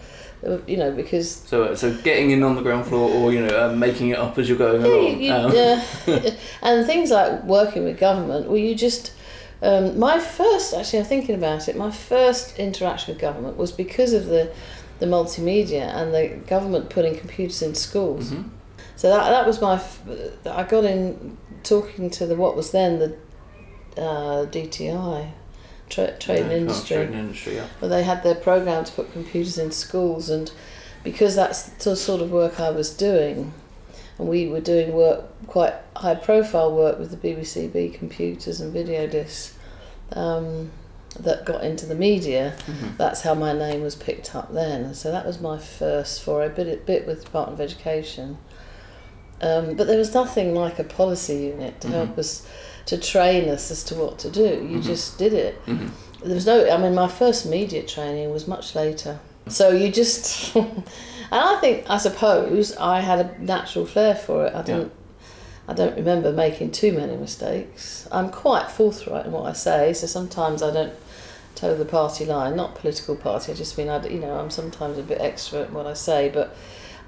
There 0.42 0.52
were- 0.52 0.62
You 0.66 0.78
know, 0.78 0.92
because 0.92 1.30
So, 1.46 1.76
so 1.76 1.92
getting 2.04 2.32
in 2.32 2.42
on 2.44 2.56
the 2.56 2.62
ground 2.62 2.86
floor, 2.86 3.10
or 3.10 3.34
you 3.34 3.42
know, 3.46 3.54
uh, 3.66 3.74
making 3.74 4.10
it 4.12 4.18
up 4.18 4.38
as 4.38 4.48
you're 4.48 4.58
going 4.58 4.82
yeah, 4.82 4.88
along. 4.88 5.22
you, 5.22 5.34
um, 5.34 5.52
yeah. 5.54 6.30
and 6.62 6.86
things 6.88 7.12
like 7.12 7.44
working 7.44 7.84
with 7.84 8.00
government, 8.00 8.48
well, 8.48 8.58
you 8.58 8.74
just. 8.76 9.12
Um, 9.62 9.98
my 9.98 10.20
first, 10.20 10.74
actually, 10.74 11.00
I'm 11.00 11.06
thinking 11.06 11.36
about 11.36 11.68
it. 11.68 11.76
My 11.76 11.90
first 11.92 12.58
interaction 12.60 13.14
with 13.14 13.22
government 13.22 13.58
was 13.58 13.72
because 13.72 14.14
of 14.14 14.28
the, 14.28 14.52
the 15.00 15.06
multimedia 15.08 15.82
and 15.96 16.14
the 16.14 16.28
government 16.48 16.90
putting 16.90 17.18
computers 17.18 17.62
in 17.62 17.74
schools. 17.76 18.32
mhm. 18.32 18.50
So 18.96 19.10
that 19.10 19.30
that 19.30 19.46
was 19.46 19.62
my. 19.62 19.76
f- 19.76 20.02
I 20.46 20.64
got 20.64 20.84
in 20.84 21.38
talking 21.64 22.10
to 22.12 22.26
the 22.26 22.36
what 22.36 22.56
was 22.56 22.72
then 22.72 22.98
the 23.00 23.16
uh, 23.96 24.46
DTI, 24.48 25.30
tra- 25.90 26.18
trade 26.18 26.46
Yeah, 26.48 26.58
industry, 26.58 26.96
Trade 26.98 27.08
and 27.10 27.16
industry, 27.16 27.56
yeah. 27.56 27.68
where 27.80 27.90
they 27.90 28.04
had 28.04 28.24
their 28.24 28.36
program 28.36 28.86
to 28.86 28.92
put 28.92 29.12
computers 29.14 29.58
in 29.60 29.72
schools, 29.72 30.30
and 30.32 30.52
because 31.04 31.36
that's 31.36 31.64
the 31.84 31.96
sort 31.96 32.22
of 32.22 32.32
work 32.32 32.60
I 32.60 32.70
was 32.72 32.90
doing, 32.90 33.54
and 34.18 34.28
we 34.28 34.48
were 34.48 34.60
doing 34.62 34.94
work 34.94 35.26
quite 35.48 35.74
high 35.96 36.16
profile 36.16 36.74
work 36.76 36.98
with 37.00 37.12
the 37.12 37.18
BBCB 37.18 37.94
computers 37.94 38.60
and 38.62 38.74
video 38.74 39.08
discs. 39.08 39.56
Um, 40.14 40.72
that 41.22 41.46
got 41.46 41.64
into 41.64 41.88
the 41.88 41.96
media, 41.96 42.54
Mhm. 42.68 42.96
that's 42.98 43.22
how 43.22 43.34
my 43.34 43.52
name 43.52 43.82
was 43.82 43.96
picked 43.96 44.36
up 44.36 44.54
then. 44.54 44.94
So 44.94 45.10
that 45.12 45.26
was 45.26 45.42
my 45.42 45.58
first 45.58 46.22
foray, 46.22 46.46
a 46.46 46.50
bit, 46.50 46.86
bit 46.86 47.08
with 47.08 47.24
Department 47.26 47.60
of 47.60 47.64
Education. 47.64 48.38
Um, 49.42 49.74
but 49.76 49.88
there 49.88 49.98
was 49.98 50.14
nothing 50.14 50.54
like 50.54 50.78
a 50.78 50.84
policy 50.84 51.38
unit 51.38 51.80
to 51.82 51.88
help 51.88 52.10
Mhm. 52.16 52.20
us, 52.20 52.44
to 52.88 52.98
train 52.98 53.50
us 53.50 53.72
as 53.72 53.84
to 53.86 53.96
what 53.96 54.20
to 54.20 54.30
do. 54.30 54.44
You 54.44 54.78
Mhm. 54.80 54.84
just 54.84 55.18
did 55.18 55.34
it. 55.34 55.56
Mhm. 55.66 55.90
There 56.24 56.36
was 56.36 56.46
no, 56.46 56.70
I 56.70 56.78
mean, 56.78 56.94
my 56.94 57.08
first 57.08 57.46
media 57.48 57.82
training 57.84 58.32
was 58.32 58.48
much 58.48 58.76
later. 58.76 59.20
So 59.50 59.72
you 59.72 59.92
just, 59.92 60.56
and 60.56 60.84
I 61.32 61.58
think, 61.60 61.90
I 61.90 61.98
suppose, 61.98 62.76
I 62.78 63.00
had 63.00 63.20
a 63.20 63.44
natural 63.44 63.86
flair 63.86 64.16
for 64.16 64.48
it. 64.48 64.56
I 64.56 64.62
don't, 64.62 64.92
I 65.68 65.74
don't 65.74 65.96
remember 65.96 66.32
making 66.32 66.72
too 66.72 66.94
many 66.94 67.16
mistakes. 67.16 68.08
I'm 68.12 68.30
quite 68.30 68.72
forthright 68.72 69.26
in 69.26 69.32
what 69.32 69.46
I 69.46 69.54
say, 69.54 69.94
so 69.94 70.08
sometimes 70.08 70.64
I 70.64 70.72
don't 70.72 70.94
toe 71.56 71.76
the 71.76 71.86
party 71.86 72.26
line. 72.26 72.56
Not 72.56 72.76
political 72.76 73.16
party. 73.16 73.52
I 73.52 73.56
just 73.56 73.78
mean 73.78 73.90
I, 73.90 74.06
you 74.08 74.20
know, 74.20 74.38
I'm 74.38 74.50
sometimes 74.50 74.98
a 74.98 75.04
bit 75.04 75.20
extra 75.20 75.64
in 75.64 75.74
what 75.74 75.86
I 75.86 75.94
say, 75.94 76.30
but 76.30 76.56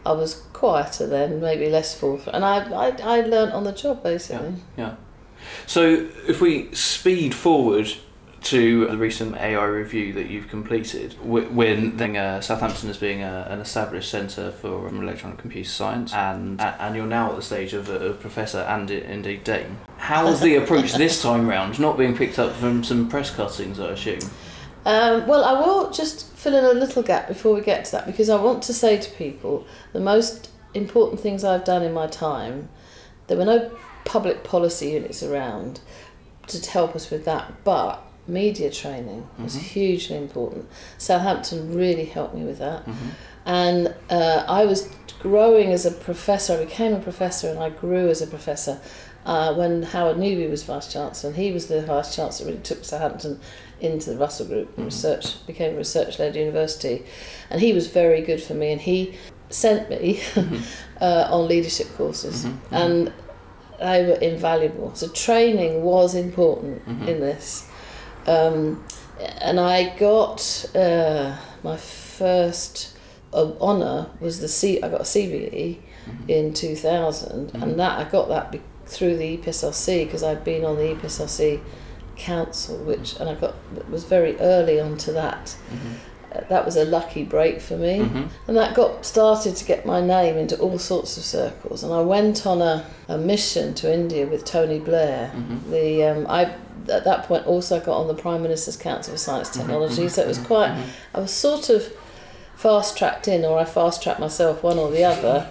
I 0.05 0.11
was 0.13 0.43
quieter 0.53 1.07
then, 1.07 1.41
maybe 1.41 1.69
less 1.69 1.97
forthright, 1.97 2.35
and 2.35 2.45
I, 2.45 2.69
I, 2.71 3.17
I 3.17 3.21
learnt 3.21 3.53
on 3.53 3.63
the 3.63 3.71
job 3.71 4.03
basically. 4.03 4.55
Yeah. 4.77 4.95
So, 5.67 6.09
if 6.27 6.41
we 6.41 6.73
speed 6.73 7.33
forward 7.33 7.93
to 8.43 8.87
the 8.87 8.97
recent 8.97 9.35
AI 9.35 9.65
review 9.65 10.13
that 10.13 10.27
you've 10.27 10.47
completed, 10.47 11.13
when 11.23 11.97
then 11.97 12.15
uh, 12.15 12.41
Southampton 12.41 12.89
is 12.89 12.97
being 12.97 13.21
a, 13.21 13.47
an 13.49 13.59
established 13.59 14.09
centre 14.09 14.51
for 14.51 14.87
um, 14.87 15.01
electronic 15.01 15.37
computer 15.37 15.69
science, 15.69 16.13
and 16.13 16.59
and 16.61 16.95
you're 16.95 17.05
now 17.05 17.29
at 17.29 17.35
the 17.35 17.41
stage 17.41 17.73
of 17.73 17.89
a, 17.89 18.13
professor 18.13 18.59
and 18.59 18.89
indeed 18.91 19.43
Dame. 19.43 19.77
How 19.97 20.25
was 20.25 20.41
the 20.41 20.55
approach 20.55 20.93
this 20.93 21.21
time 21.21 21.47
round? 21.47 21.79
Not 21.79 21.97
being 21.97 22.15
picked 22.15 22.39
up 22.39 22.53
from 22.53 22.83
some 22.83 23.09
press 23.09 23.29
cuttings, 23.33 23.79
I 23.79 23.91
assume. 23.91 24.19
Um, 24.85 25.27
well, 25.27 25.43
I 25.43 25.53
will 25.53 25.91
just 25.91 26.31
fill 26.35 26.55
in 26.55 26.63
a 26.63 26.79
little 26.79 27.03
gap 27.03 27.27
before 27.27 27.53
we 27.53 27.61
get 27.61 27.85
to 27.85 27.91
that 27.93 28.05
because 28.05 28.29
I 28.29 28.41
want 28.41 28.63
to 28.63 28.73
say 28.73 28.97
to 28.97 29.11
people 29.11 29.67
the 29.93 29.99
most 29.99 30.49
important 30.73 31.19
things 31.19 31.43
I've 31.43 31.65
done 31.65 31.83
in 31.83 31.93
my 31.93 32.07
time. 32.07 32.69
There 33.27 33.37
were 33.37 33.45
no 33.45 33.71
public 34.05 34.43
policy 34.43 34.91
units 34.91 35.21
around 35.21 35.81
to 36.47 36.71
help 36.71 36.95
us 36.95 37.11
with 37.11 37.25
that, 37.25 37.63
but 37.63 38.08
media 38.29 38.69
training 38.69 39.27
was 39.41 39.55
Mhm. 39.55 39.59
hugely 39.61 40.17
important. 40.17 40.65
Southampton 40.97 41.73
really 41.75 42.05
helped 42.05 42.35
me 42.35 42.43
with 42.43 42.59
that. 42.59 42.85
Mhm. 42.85 42.95
And 43.45 43.93
uh, 44.09 44.43
I 44.47 44.65
was 44.65 44.87
growing 45.21 45.71
as 45.73 45.85
a 45.85 45.91
professor. 45.91 46.53
I 46.53 46.65
became 46.65 46.93
a 46.93 46.99
professor 46.99 47.49
and 47.49 47.59
I 47.59 47.69
grew 47.69 48.09
as 48.09 48.21
a 48.21 48.27
professor 48.27 48.79
uh, 49.25 49.53
when 49.53 49.83
Howard 49.83 50.17
Newby 50.17 50.47
was 50.47 50.63
Vice 50.63 50.87
Chancellor. 50.91 51.29
And 51.31 51.37
he 51.37 51.51
was 51.51 51.65
the 51.67 51.81
Vice 51.81 52.15
Chancellor 52.15 52.45
that 52.45 52.51
really 52.51 52.63
took 52.63 52.85
Southampton 52.85 53.39
into 53.81 54.11
the 54.11 54.17
Russell 54.17 54.45
Group 54.47 54.69
and 54.77 54.85
Mhm. 54.85 54.91
research, 54.91 55.45
became 55.45 55.73
a 55.75 55.77
research 55.77 56.19
led 56.19 56.35
university. 56.35 57.03
And 57.49 57.59
he 57.61 57.73
was 57.73 57.87
very 57.87 58.21
good 58.21 58.41
for 58.41 58.53
me 58.53 58.71
and 58.71 58.81
he 58.81 59.15
sent 59.49 59.89
me 59.89 60.19
Mhm. 60.35 60.61
uh, 61.01 61.27
on 61.31 61.47
leadership 61.47 61.87
courses. 61.97 62.45
Mhm. 62.45 62.57
And 62.71 63.11
they 63.79 64.05
were 64.05 64.15
invaluable. 64.21 64.91
So 64.93 65.07
training 65.07 65.83
was 65.83 66.13
important 66.15 66.81
in 67.07 67.19
this. 67.21 67.65
Um, 68.27 68.83
and 69.41 69.59
I 69.59 69.95
got 69.97 70.65
uh, 70.75 71.35
my 71.63 71.77
first 71.77 72.95
uh, 73.33 73.51
honour 73.61 74.09
was 74.19 74.39
the 74.39 74.47
C. 74.47 74.81
I 74.81 74.89
got 74.89 75.01
a 75.01 75.05
CBE 75.05 75.77
Mhm. 76.07 76.29
in 76.29 76.53
2000, 76.53 77.51
Mhm. 77.51 77.61
and 77.63 77.79
that 77.79 77.99
I 77.99 78.09
got 78.09 78.29
that 78.29 78.51
be- 78.51 78.61
through 78.85 79.17
the 79.17 79.37
EPSRC 79.37 80.05
because 80.05 80.23
I'd 80.23 80.43
been 80.43 80.65
on 80.65 80.77
the 80.77 80.89
EPSRC 80.95 81.59
council, 82.15 82.77
which 82.77 83.15
and 83.19 83.29
I 83.29 83.35
got 83.35 83.53
was 83.91 84.03
very 84.05 84.39
early 84.39 84.79
onto 84.79 85.13
that. 85.13 85.55
Mhm. 85.71 86.35
Uh, 86.35 86.41
that 86.49 86.65
was 86.65 86.75
a 86.77 86.85
lucky 86.85 87.23
break 87.23 87.59
for 87.61 87.75
me. 87.77 87.99
Mhm. 87.99 88.29
And 88.47 88.57
that 88.57 88.73
got 88.75 89.05
started 89.05 89.55
to 89.57 89.65
get 89.65 89.85
my 89.85 89.99
name 90.01 90.37
into 90.37 90.57
all 90.59 90.77
sorts 90.79 91.17
of 91.17 91.23
circles. 91.23 91.83
And 91.83 91.91
I 91.93 92.01
went 92.01 92.45
on 92.47 92.61
a, 92.61 92.83
a 93.07 93.17
mission 93.17 93.73
to 93.75 93.91
India 93.93 94.25
with 94.25 94.45
Tony 94.45 94.79
Blair. 94.79 95.31
Mhm. 95.35 95.71
The 95.71 96.03
um, 96.05 96.25
I 96.29 96.51
at 96.89 97.03
that 97.05 97.23
point 97.23 97.45
also 97.45 97.79
got 97.79 97.97
on 97.97 98.07
the 98.07 98.13
Prime 98.13 98.41
Minister's 98.41 98.77
Council 98.77 99.13
for 99.13 99.17
Science 99.17 99.55
and 99.55 99.61
Technology. 99.65 100.05
Mhm. 100.05 100.11
So 100.11 100.21
it 100.21 100.27
was 100.27 100.37
quite 100.39 100.71
Mhm. 100.71 100.83
I 101.15 101.19
was 101.19 101.31
sort 101.31 101.69
of 101.69 101.91
fast 102.55 102.97
tracked 102.97 103.27
in, 103.27 103.45
or 103.45 103.57
I 103.57 103.65
fast 103.65 104.01
tracked 104.03 104.19
myself, 104.19 104.63
one 104.63 104.77
or 104.77 104.91
the 104.91 105.03
other. 105.03 105.47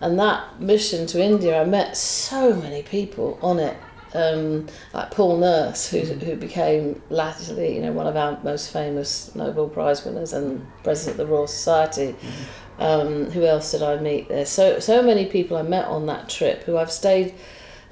And 0.00 0.18
that 0.18 0.60
mission 0.60 1.06
to 1.06 1.22
India, 1.22 1.60
I 1.62 1.64
met 1.64 1.96
so 1.96 2.52
many 2.54 2.82
people 2.82 3.38
on 3.40 3.58
it. 3.60 3.76
Um, 4.14 4.66
like 4.92 5.10
Paul 5.10 5.38
Nurse, 5.38 5.88
who, 5.88 6.00
who 6.00 6.36
became 6.36 7.00
latterly, 7.08 7.76
you 7.76 7.80
know, 7.80 7.92
one 7.92 8.06
of 8.06 8.14
our 8.14 8.36
most 8.42 8.70
famous 8.70 9.30
Nobel 9.34 9.68
Prize 9.68 10.04
winners 10.04 10.34
and 10.34 10.66
president 10.84 11.18
of 11.18 11.26
the 11.26 11.32
Royal 11.32 11.46
Society. 11.46 12.14
Um, 12.78 13.30
who 13.30 13.44
else 13.46 13.70
did 13.70 13.82
I 13.82 13.96
meet 13.96 14.28
there? 14.28 14.44
So 14.44 14.80
so 14.80 15.00
many 15.02 15.24
people 15.26 15.56
I 15.56 15.62
met 15.62 15.86
on 15.86 16.04
that 16.06 16.28
trip 16.28 16.64
who 16.64 16.76
I've 16.76 16.90
stayed 16.92 17.32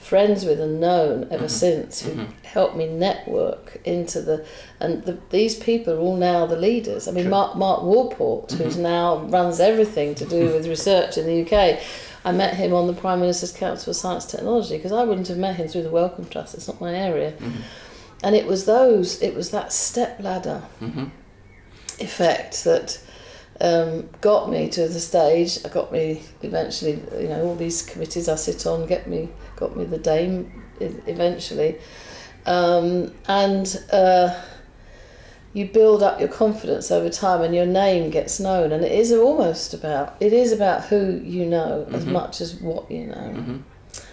friends 0.01 0.45
with 0.45 0.59
and 0.61 0.81
known 0.81 1.27
ever 1.31 1.45
Mhm. 1.45 1.51
since, 1.51 2.01
who 2.03 2.13
Mhm. 2.13 2.27
helped 2.43 2.75
me 2.75 2.87
network 2.89 3.79
into 3.85 4.21
the 4.23 4.43
and 4.81 5.05
the, 5.05 5.19
these 5.31 5.55
people 5.55 5.93
are 5.93 5.99
all 5.99 6.17
now 6.17 6.47
the 6.47 6.57
leaders. 6.57 7.07
I 7.07 7.11
mean, 7.13 7.25
Sure. 7.25 7.31
Mark 7.31 7.55
Mark 7.57 7.83
Walport, 7.83 8.51
who's 8.53 8.77
Mhm. 8.77 8.81
now 8.81 9.17
runs 9.29 9.61
everything 9.61 10.15
to 10.17 10.25
do 10.25 10.47
with 10.55 10.67
research 10.67 11.19
in 11.19 11.27
the 11.27 11.35
UK. 11.43 11.79
I 12.25 12.33
met 12.33 12.55
him 12.55 12.73
on 12.75 12.87
the 12.87 12.93
Prime 12.95 13.21
Minister's 13.21 13.53
Council 13.53 13.93
for 13.93 13.99
Science 13.99 14.25
and 14.25 14.31
Technology 14.33 14.77
because 14.77 14.93
I 14.93 15.05
wouldn't 15.05 15.29
have 15.29 15.39
met 15.39 15.57
him 15.57 15.69
through 15.69 15.83
the 15.85 15.91
Wellcome 15.91 16.27
Trust. 16.27 16.55
It's 16.55 16.67
not 16.69 16.81
my 16.81 16.95
area. 16.95 17.33
Mhm. 17.39 17.53
And 18.23 18.35
it 18.35 18.47
was 18.47 18.65
those, 18.65 19.21
it 19.23 19.35
was 19.35 19.51
that 19.51 19.73
step 19.73 20.17
ladder 20.23 20.63
Mhm. 20.83 21.11
effect 21.99 22.65
that 22.65 22.99
um, 23.63 24.09
got 24.23 24.51
me 24.51 24.71
to 24.71 24.89
the 24.89 24.99
stage. 24.99 25.59
I 25.67 25.69
got 25.69 25.93
me 25.93 26.23
eventually, 26.43 26.99
you 27.21 27.29
know, 27.29 27.45
all 27.45 27.55
these 27.57 27.83
committees 27.83 28.27
I 28.27 28.37
sit 28.37 28.67
on 28.67 28.87
get 28.87 29.07
me, 29.07 29.29
got 29.61 29.77
me 29.77 29.85
the 29.85 29.99
Dame 29.99 30.51
eventually, 30.81 31.77
um, 32.47 33.13
and 33.29 33.81
uh, 33.93 34.35
you 35.53 35.67
build 35.67 36.03
up 36.03 36.19
your 36.19 36.29
confidence 36.29 36.91
over 36.91 37.11
time, 37.11 37.43
and 37.43 37.55
your 37.55 37.67
name 37.67 38.11
gets 38.11 38.41
known. 38.41 38.73
And 38.73 38.85
it 38.85 38.93
is 38.93 39.13
almost 39.13 39.75
about 39.75 40.17
it 40.21 40.33
is 40.33 40.51
about 40.53 40.85
who 40.85 41.21
you 41.23 41.45
know 41.47 41.87
as 41.93 42.05
Mhm. 42.05 42.13
much 42.13 42.41
as 42.41 42.55
what 42.55 42.91
you 42.91 43.07
know. 43.07 43.31
Mhm. 43.37 43.63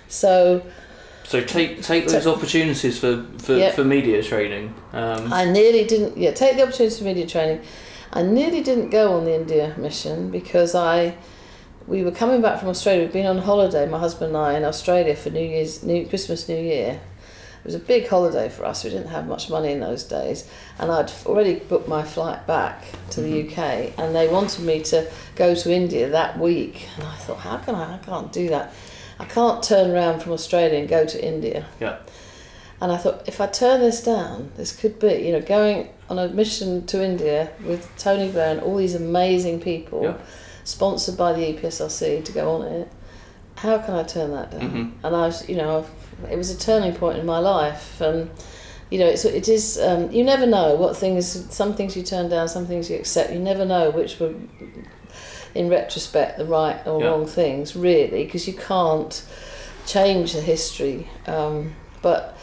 So 0.10 0.62
So 1.24 1.42
take 1.42 1.82
take 1.82 2.08
those 2.08 2.27
opportunities 2.27 3.00
for 3.00 3.25
for, 3.39 3.56
Yep. 3.58 3.74
for 3.75 3.84
media 3.84 4.22
training. 4.24 4.74
Um, 4.94 5.32
I 5.34 5.46
nearly 5.46 5.84
didn't. 5.86 6.18
Yeah, 6.18 6.32
take 6.32 6.56
the 6.58 6.63
opportunity 6.63 6.96
for 6.98 7.04
media 7.04 7.25
training. 7.27 7.60
I 8.13 8.22
nearly 8.24 8.62
didn't 8.63 8.89
go 8.89 9.13
on 9.13 9.25
the 9.25 9.36
India 9.36 9.74
mission 9.77 10.30
because 10.32 10.74
I, 10.74 11.16
we 11.88 12.03
were 12.03 12.12
coming 12.12 12.41
back 12.41 12.60
from 12.60 12.70
Australia. 12.70 13.03
We'd 13.03 13.13
been 13.13 13.25
on 13.25 13.38
holiday, 13.38 13.88
my 13.88 14.00
husband 14.00 14.29
and 14.29 14.38
I, 14.38 14.53
in 14.56 14.65
Australia 14.65 15.15
for 15.15 15.29
New 15.29 15.39
Year's, 15.41 15.84
New 15.84 16.06
Christmas, 16.08 16.48
New 16.50 16.60
Year. 16.60 17.00
It 17.60 17.65
was 17.65 17.75
a 17.75 17.79
big 17.79 18.08
holiday 18.08 18.50
for 18.50 18.65
us. 18.65 18.84
We 18.84 18.89
didn't 18.89 19.08
have 19.08 19.27
much 19.27 19.50
money 19.50 19.72
in 19.72 19.79
those 19.79 20.03
days, 20.03 20.50
and 20.79 20.91
I'd 20.91 21.12
already 21.25 21.56
booked 21.56 21.88
my 21.88 22.03
flight 22.03 22.46
back 22.46 22.86
to 23.12 23.22
the 23.22 23.29
Mhm. 23.29 23.50
UK, 23.51 23.94
and 23.98 24.15
they 24.15 24.27
wanted 24.27 24.63
me 24.65 24.82
to 24.84 25.08
go 25.36 25.56
to 25.56 25.72
India 25.74 26.10
that 26.10 26.38
week. 26.39 26.88
And 26.98 27.06
I 27.06 27.15
thought, 27.15 27.39
how 27.39 27.58
can 27.58 27.75
I? 27.75 27.96
I 27.96 27.98
can't 28.06 28.32
do 28.32 28.50
that. 28.50 28.74
I 29.20 29.25
can't 29.25 29.63
turn 29.63 29.89
around 29.91 30.22
from 30.22 30.34
Australia 30.34 30.77
and 30.79 30.88
go 30.88 31.06
to 31.06 31.25
India. 31.25 31.65
Yeah. 31.79 31.96
And 32.79 32.91
I 32.91 32.98
thought, 32.98 33.24
if 33.27 33.41
I 33.41 33.48
turn 33.48 33.79
this 33.82 34.03
down, 34.03 34.51
this 34.56 34.72
could 34.72 35.00
be, 35.00 35.13
you 35.15 35.32
know, 35.32 35.41
going 35.41 35.89
on 36.10 36.20
a 36.20 36.27
mission 36.27 36.86
to 36.86 37.03
India 37.03 37.50
with 37.65 37.89
Tony 37.98 38.29
Blair 38.29 38.51
and 38.51 38.62
all 38.62 38.75
these 38.75 38.94
amazing 38.94 39.60
people, 39.62 40.03
Yeah. 40.03 40.13
Sponsored 40.67 41.15
by 41.15 41.31
the 41.31 41.50
E 41.50 41.53
EPSRC 41.53 42.25
to 42.25 42.31
go 42.33 42.55
on 42.55 42.62
it. 42.63 42.89
How 43.55 43.77
can 43.77 43.95
I 43.95 44.03
turn 44.03 44.31
that 44.31 44.51
down? 44.51 44.62
Mhm. 44.69 44.91
And 45.05 45.15
I 45.15 45.25
was, 45.27 45.47
you 45.47 45.55
know, 45.55 45.86
it 46.29 46.38
was 46.38 46.50
a 46.51 46.57
turning 46.57 46.93
point 46.93 47.17
in 47.19 47.25
my 47.25 47.39
life, 47.39 48.01
and 48.01 48.29
you 48.89 49.00
know, 49.00 49.05
it's 49.07 49.24
it 49.24 49.47
is. 49.47 49.79
Um, 49.79 50.12
you 50.12 50.25
never 50.25 50.45
know 50.45 50.75
what 50.75 50.97
things. 50.97 51.45
Some 51.55 51.74
things 51.74 51.95
you 51.95 52.03
turn 52.03 52.27
down, 52.27 52.50
some 52.50 52.65
things 52.67 52.89
you 52.89 52.97
accept. 52.97 53.31
You 53.31 53.39
never 53.39 53.63
know 53.63 53.91
which 53.91 54.19
were, 54.19 54.33
in 55.55 55.69
retrospect, 55.69 56.38
the 56.38 56.43
right 56.45 56.86
or 56.86 57.00
Yeah. 57.00 57.07
wrong 57.07 57.25
things, 57.25 57.74
really, 57.77 58.25
because 58.25 58.45
you 58.45 58.53
can't 58.53 59.21
change 59.86 60.33
the 60.33 60.41
history. 60.41 61.07
Um, 61.27 61.75
but 62.01 62.36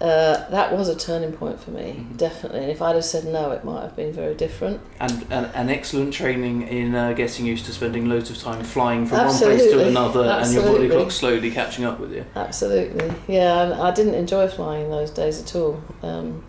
uh, 0.00 0.48
that 0.50 0.76
was 0.76 0.88
a 0.88 0.94
turning 0.94 1.32
point 1.32 1.58
for 1.60 1.70
me, 1.72 1.96
Mhm. 1.98 2.16
definitely. 2.16 2.60
And 2.60 2.70
if 2.70 2.80
I'd 2.80 2.94
have 2.94 3.04
said 3.04 3.24
no, 3.24 3.50
it 3.50 3.64
might 3.64 3.82
have 3.82 3.96
been 3.96 4.12
very 4.12 4.34
different. 4.34 4.80
and, 5.00 5.26
and 5.30 5.48
an 5.54 5.68
excellent 5.70 6.12
training 6.14 6.62
in 6.68 6.94
uh, 6.94 7.12
getting 7.14 7.46
used 7.46 7.66
to 7.66 7.72
spending 7.72 8.08
loads 8.08 8.30
of 8.30 8.38
time 8.38 8.62
flying 8.64 9.06
from 9.06 9.18
one 9.18 9.26
place 9.28 9.40
to 9.40 9.50
Absolutely. 9.52 9.88
another, 9.88 10.20
and 10.24 10.52
your 10.52 10.62
body 10.62 10.74
Absolutely. 10.74 10.96
clock 10.96 11.10
slowly 11.10 11.50
catching 11.50 11.84
up 11.84 11.98
with 12.00 12.12
you. 12.12 12.24
Absolutely, 12.36 13.12
yeah. 13.26 13.62
And 13.62 13.74
I 13.74 13.90
didn't 13.90 14.14
enjoy 14.14 14.46
flying 14.48 14.90
those 14.90 15.10
days 15.10 15.40
at 15.42 15.54
all. 15.56 15.80
Um, 16.02 16.42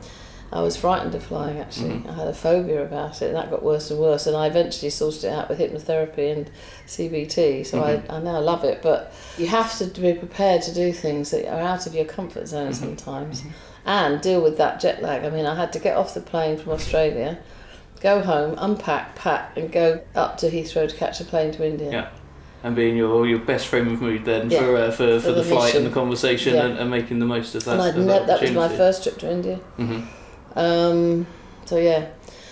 I 0.52 0.62
was 0.62 0.76
frightened 0.76 1.14
of 1.14 1.22
flying. 1.24 1.60
Actually, 1.60 1.92
Mhm. 1.92 2.10
I 2.10 2.14
had 2.14 2.28
a 2.28 2.34
phobia 2.34 2.82
about 2.84 3.22
it, 3.22 3.28
and 3.28 3.36
that 3.36 3.52
got 3.52 3.62
worse 3.64 3.92
and 3.92 4.00
worse. 4.00 4.26
And 4.26 4.36
I 4.36 4.48
eventually 4.48 4.90
sorted 4.90 5.26
it 5.26 5.30
out 5.34 5.48
with 5.50 5.60
hypnotherapy 5.60 6.32
and 6.32 6.50
CBT. 6.88 7.64
So 7.64 7.78
Mhm. 7.80 7.84
I, 8.10 8.16
I 8.16 8.20
now 8.20 8.40
love 8.40 8.64
it. 8.64 8.80
But 8.82 9.14
you 9.38 9.48
have 9.48 9.78
to 9.78 9.86
be 10.02 10.14
prepared 10.14 10.62
to 10.64 10.74
do 10.74 10.92
things 10.92 11.30
that 11.32 11.46
are 11.48 11.60
out 11.62 11.86
of 11.86 11.94
your 11.94 12.06
comfort 12.06 12.48
zone 12.48 12.72
Mhm. 12.72 12.76
sometimes, 12.76 13.42
Mhm. 13.42 13.48
and 13.86 14.22
deal 14.22 14.42
with 14.42 14.58
that 14.58 14.80
jet 14.80 15.02
lag. 15.04 15.24
I 15.24 15.30
mean, 15.30 15.46
I 15.46 15.56
had 15.56 15.72
to 15.74 15.80
get 15.80 15.96
off 15.96 16.14
the 16.14 16.22
plane 16.22 16.58
from 16.58 16.72
Australia. 16.74 17.38
Go 18.02 18.22
home, 18.22 18.56
unpack, 18.58 19.16
pack, 19.16 19.52
and 19.58 19.72
go 19.72 20.00
up 20.16 20.38
to 20.38 20.50
Heathrow 20.50 20.88
to 20.88 20.96
catch 20.96 21.20
a 21.20 21.26
plane 21.26 21.52
to 21.52 21.66
India. 21.66 21.92
Yeah. 21.92 22.06
And 22.64 22.76
being 22.76 22.98
your 22.98 23.26
your 23.28 23.40
best 23.40 23.68
frame 23.68 23.88
of 23.94 24.02
mood 24.02 24.26
then 24.26 24.50
Yeah. 24.50 24.60
for, 24.60 24.76
uh, 24.78 24.92
for 24.92 25.20
for 25.20 25.20
For 25.20 25.28
the, 25.32 25.36
the 25.36 25.44
flight 25.44 25.76
and 25.76 25.86
the 25.86 25.90
conversation 25.92 26.56
Yeah. 26.56 26.66
and, 26.66 26.80
and 26.80 26.90
making 26.90 27.20
the 27.20 27.26
most 27.26 27.56
of 27.56 27.64
that. 27.66 27.74
and 27.74 27.82
I'd 27.82 27.98
of 27.98 28.06
ne- 28.06 28.26
that 28.26 28.42
was 28.42 28.52
my 28.52 28.68
first 28.68 29.04
trip 29.04 29.18
to 29.20 29.30
India. 29.32 29.60
Mhm. 29.78 30.06
Um, 30.56 31.26
so 31.66 31.78
yeah, 31.78 32.08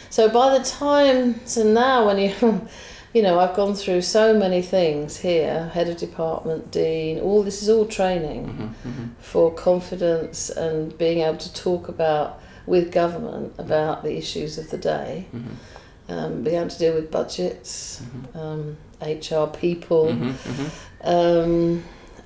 so 0.10 0.30
by 0.30 0.58
the 0.58 0.64
time 0.64 1.42
so 1.46 1.64
now 1.64 2.06
when 2.06 2.18
you 2.20 2.34
you 3.14 3.22
know 3.24 3.40
I've 3.40 3.56
gone 3.56 3.74
through 3.76 4.02
so 4.02 4.38
many 4.38 4.62
things 4.62 5.18
here, 5.18 5.70
head 5.74 5.90
of 5.90 5.98
department, 5.98 6.72
dean, 6.72 7.20
all 7.20 7.44
this 7.44 7.62
is 7.62 7.70
all 7.70 7.86
training 7.86 8.46
Mhm. 8.86 8.92
Mhm. 8.92 9.10
for 9.20 9.52
confidence 9.52 10.50
and 10.50 10.98
being 10.98 11.20
able 11.22 11.38
to 11.38 11.54
talk 11.54 11.88
about 11.90 12.40
with 12.68 12.92
government 12.92 13.54
about 13.58 14.04
the 14.04 14.18
issues 14.18 14.58
of 14.58 14.70
the 14.70 14.78
day, 14.78 15.26
Mhm. 15.34 16.14
um, 16.14 16.44
being 16.44 16.58
able 16.58 16.70
to 16.70 16.78
deal 16.80 16.94
with 16.94 17.10
budgets, 17.10 18.02
Mhm. 18.02 18.40
um, 18.42 18.78
HR 19.02 19.48
people, 19.48 20.06
Mhm. 20.08 20.34
Mhm. 20.34 20.70
um, 21.04 21.84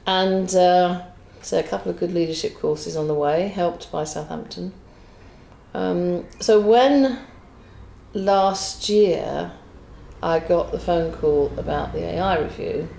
and 0.08 0.56
uh, 0.56 1.01
so 1.42 1.58
a 1.60 1.63
couple 1.63 1.92
of 1.92 2.00
good 2.00 2.13
leadership 2.13 2.60
courses 2.60 2.96
on 2.98 3.08
the 3.08 3.13
way, 3.13 3.48
helped 3.50 3.92
by 3.92 4.04
Southampton. 4.04 4.74
Um, 5.74 6.25
so 6.40 6.60
when 6.60 7.20
last 8.13 8.90
year 8.90 9.51
I 10.22 10.40
got 10.40 10.72
the 10.72 10.80
phone 10.80 11.13
call 11.13 11.51
about 11.58 11.94
the 11.94 12.04
AI 12.04 12.40
review, 12.40 12.90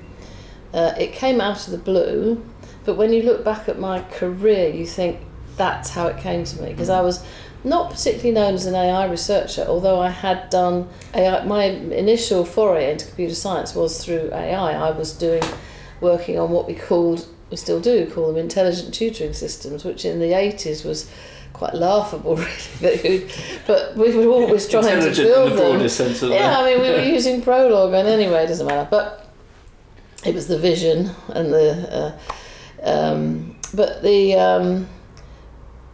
uh, 0.73 0.95
it 0.99 1.13
came 1.13 1.41
out 1.41 1.67
of 1.67 1.73
the 1.73 1.79
blue, 1.79 2.45
but 2.85 2.97
when 2.97 3.13
you 3.13 3.23
look 3.23 3.45
back 3.45 3.69
at 3.69 3.79
my 3.79 4.01
career, 4.03 4.69
you 4.71 4.87
think 4.87 5.21
that's 5.57 5.91
how 5.91 6.07
it 6.07 6.17
came 6.17 6.45
to 6.45 6.63
me 6.63 6.71
because 6.71 6.89
I 6.89 7.03
was 7.03 7.25
not 7.65 7.91
particularly 7.91 8.33
known 8.33 8.55
as 8.55 8.67
an 8.67 8.75
AI 8.75 9.09
researcher, 9.09 9.65
although 9.69 10.01
I 10.01 10.09
had 10.09 10.51
done 10.51 10.89
AI. 11.15 11.45
My 11.45 11.65
initial 11.65 12.45
foray 12.45 12.91
into 12.91 13.07
computer 13.07 13.35
science 13.35 13.75
was 13.75 14.05
through 14.05 14.31
AI. 14.33 14.73
I 14.73 14.91
was 14.91 15.13
doing 15.13 15.43
working 16.01 16.39
on 16.39 16.51
what 16.51 16.67
we 16.67 16.75
called, 16.75 17.27
we 17.51 17.57
still 17.57 17.81
do 17.81 18.11
call 18.11 18.29
them 18.29 18.37
intelligent 18.37 18.93
tutoring 18.95 19.35
systems, 19.35 19.85
which 19.85 20.05
in 20.05 20.19
the 20.19 20.33
80s 20.33 20.85
was 20.85 21.09
quite 21.53 21.75
laughable, 21.75 22.37
really. 22.81 23.29
But 23.67 23.97
we 23.97 24.17
were 24.17 24.27
always 24.27 24.69
trying 24.69 25.01
to 25.01 25.23
build 25.23 25.53
in 25.53 25.57
the 25.57 25.79
them. 25.79 25.89
sense 25.89 26.23
of 26.23 26.31
Yeah, 26.31 26.59
I 26.59 26.65
mean, 26.65 26.83
we 26.83 26.91
were 26.91 27.03
using 27.03 27.43
Prolog, 27.43 27.99
and 27.99 28.09
anyway, 28.09 28.45
it 28.45 28.49
doesn't 28.49 28.67
matter. 28.67 28.89
But 28.91 29.31
it 30.25 30.35
was 30.35 30.49
the 30.49 30.59
vision 30.59 31.11
and 31.29 31.53
the. 31.53 32.17
Uh, 32.83 32.89
um, 32.89 33.57
but 33.75 34.03
the. 34.03 34.35
Um, 34.35 34.89